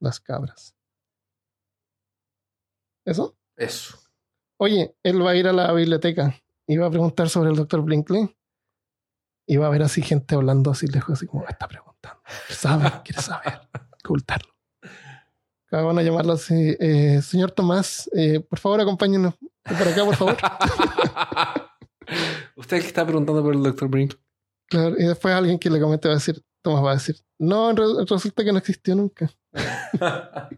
[0.00, 0.74] Las cabras.
[3.04, 3.36] ¿Eso?
[3.56, 3.98] Eso.
[4.58, 6.34] Oye, él va a ir a la biblioteca
[6.66, 8.34] y va a preguntar sobre el doctor Brinkley.
[9.46, 12.20] Y va a ver así gente hablando así lejos, así como está preguntando.
[12.48, 12.90] ¿Sabe?
[13.04, 13.60] ¿Quiere saber?
[14.04, 14.52] Ocultarlo.
[15.70, 16.76] Van a llamarlo así.
[16.80, 20.36] eh, señor Tomás, eh, por favor, acompáñenos por acá, por favor.
[22.56, 23.88] Usted que está preguntando por el Dr.
[23.88, 24.14] Brink.
[24.68, 27.72] Claro, y después alguien que le comente va a decir, Tomás va a decir, no,
[27.72, 29.30] re- resulta que no existió nunca.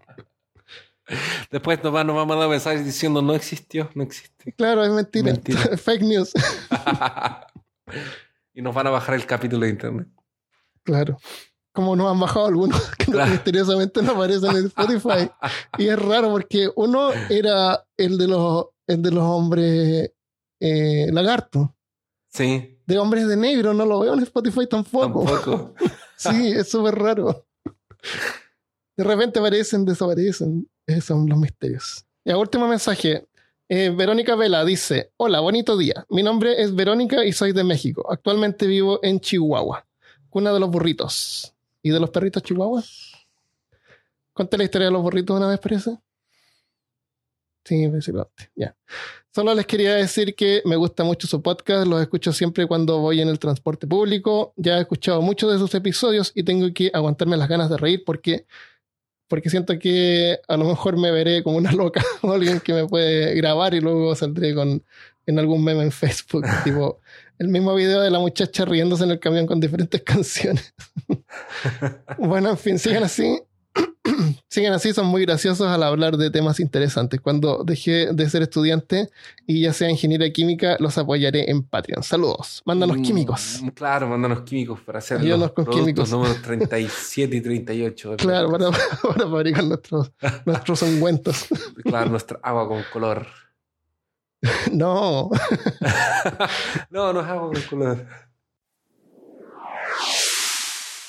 [1.51, 4.53] Después nos van, nos va a mandar mensajes diciendo no existió, no existe.
[4.53, 5.25] Claro, es mentira.
[5.33, 5.77] Mentira.
[5.79, 6.33] Fake news.
[8.59, 10.09] Y nos van a bajar el capítulo de internet.
[10.83, 11.17] Claro.
[11.73, 13.31] Como nos han bajado algunos que Claro.
[13.31, 15.31] misteriosamente no aparecen en Spotify.
[15.79, 20.11] Y es raro porque uno era el de los, el de los hombres
[20.61, 21.77] eh, lagarto.
[22.33, 25.25] Sí, De hombres de negro no lo veo en Spotify tampoco.
[25.25, 25.75] tampoco.
[26.17, 27.47] Sí, es súper raro.
[28.97, 30.69] De repente aparecen, desaparecen.
[30.85, 32.05] Esos son los misterios.
[32.25, 33.25] Y a último mensaje.
[33.69, 36.07] Eh, Verónica Vela dice: Hola, bonito día.
[36.09, 38.11] Mi nombre es Verónica y soy de México.
[38.11, 39.87] Actualmente vivo en Chihuahua,
[40.31, 41.55] cuna de los burritos.
[41.83, 43.13] ¿Y de los perritos chihuahuas?
[44.33, 45.99] Conté la historia de los burritos una vez, parece.
[47.65, 47.91] Sí.
[48.57, 48.75] Ya.
[49.35, 53.21] Solo les quería decir que me gusta mucho su podcast, los escucho siempre cuando voy
[53.21, 54.55] en el transporte público.
[54.57, 58.03] Ya he escuchado muchos de sus episodios y tengo que aguantarme las ganas de reír
[58.07, 58.47] porque,
[59.29, 62.87] porque siento que a lo mejor me veré como una loca o alguien que me
[62.87, 64.83] puede grabar y luego saldré con
[65.27, 67.01] en algún meme en Facebook, tipo
[67.39, 70.75] el mismo video de la muchacha riéndose en el camión con diferentes canciones.
[72.19, 73.41] bueno, en fin, sigan así.
[74.49, 77.21] Sigan así, son muy graciosos al hablar de temas interesantes.
[77.21, 79.09] Cuando deje de ser estudiante
[79.47, 82.03] y ya sea ingeniera química, los apoyaré en Patreon.
[82.03, 82.63] Saludos.
[82.65, 83.61] Mándanos Mm, químicos.
[83.75, 86.11] Claro, mándanos químicos para hacer Ayúdanos los con químicos.
[86.11, 88.11] números 37 y 38.
[88.11, 88.71] de Claro, para,
[89.03, 90.11] para fabricar nuestros,
[90.47, 91.47] nuestros ungüentos.
[91.85, 93.27] Claro, nuestra agua con color.
[94.73, 95.31] No.
[96.91, 98.07] no, no es agua con color.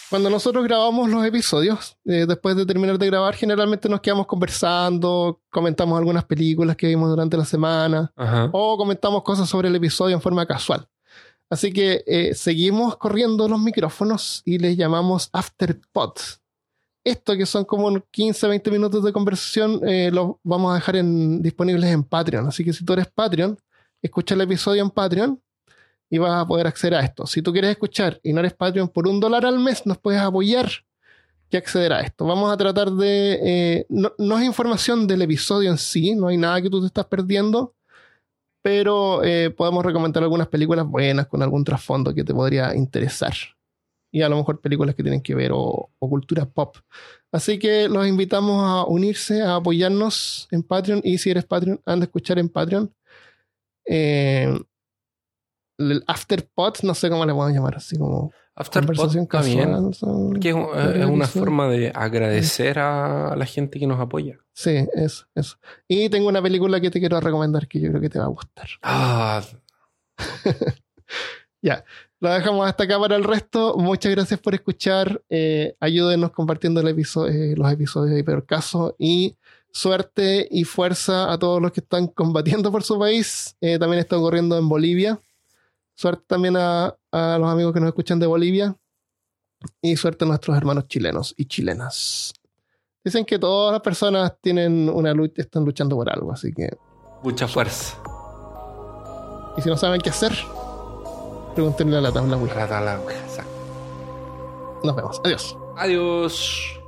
[0.10, 5.40] Cuando nosotros grabamos los episodios, eh, después de terminar de grabar, generalmente nos quedamos conversando,
[5.52, 8.50] comentamos algunas películas que vimos durante la semana Ajá.
[8.52, 10.88] o comentamos cosas sobre el episodio en forma casual.
[11.52, 16.14] Así que eh, seguimos corriendo los micrófonos y les llamamos Afterpod.
[17.04, 20.96] Esto que son como unos 15, 20 minutos de conversación, eh, los vamos a dejar
[20.98, 22.48] en- disponibles en Patreon.
[22.48, 23.58] Así que si tú eres Patreon,
[24.02, 25.42] escucha el episodio en Patreon
[26.10, 27.26] y vas a poder acceder a esto.
[27.28, 30.20] Si tú quieres escuchar y no eres Patreon por un dólar al mes, nos puedes
[30.22, 30.70] apoyar
[31.52, 32.26] y acceder a esto.
[32.26, 33.40] Vamos a tratar de...
[33.42, 37.06] eh, no, es información del episodio en sí, no hay nada que tú te estás
[37.06, 37.76] perdiendo,
[38.62, 43.34] pero eh, podemos recomendar algunas películas buenas con algún trasfondo que te podría interesar.
[44.12, 46.78] Y a lo mejor películas que tienen que ver o, o cultura pop.
[47.32, 51.02] Así que los invitamos a unirse, a apoyarnos en Patreon.
[51.04, 52.92] Y si eres Patreon, anda a escuchar en Patreon.
[53.86, 54.60] Eh,
[55.80, 59.72] el Afterpod, no sé cómo le podemos llamar, así como After conversación está bien.
[59.72, 59.94] casual.
[59.94, 64.38] son- Porque es, Podría una forma de agradecer a la gente que nos apoya.
[64.54, 65.58] Sí, eso, eso.
[65.88, 68.30] Y tengo una película que te quiero recomendar que yo creo que te va a
[68.30, 68.68] gustar.
[68.84, 69.42] Ah,
[71.62, 71.84] Ya,
[72.22, 73.76] lo dejamos hasta acá para el resto.
[73.78, 75.22] Muchas gracias por escuchar.
[75.30, 78.96] Eh, ayúdenos compartiendo el episo- eh, los episodios de Peor Caso.
[78.98, 79.36] Y
[79.72, 83.58] suerte y fuerza a todos los que están combatiendo por su país.
[83.60, 85.20] Eh, también está ocurriendo en Bolivia.
[86.00, 88.74] Suerte también a, a los amigos que nos escuchan de Bolivia.
[89.82, 92.32] Y suerte a nuestros hermanos chilenos y chilenas.
[93.04, 96.70] Dicen que todas las personas tienen una lucha, están luchando por algo, así que.
[97.22, 97.98] mucha fuerza.
[99.58, 100.32] Y si no saben qué hacer,
[101.54, 102.66] pregúntenle a la tabla Ouija.
[102.80, 103.52] La- Exacto.
[104.86, 105.20] Nos vemos.
[105.26, 105.58] Adiós.
[105.76, 106.79] Adiós.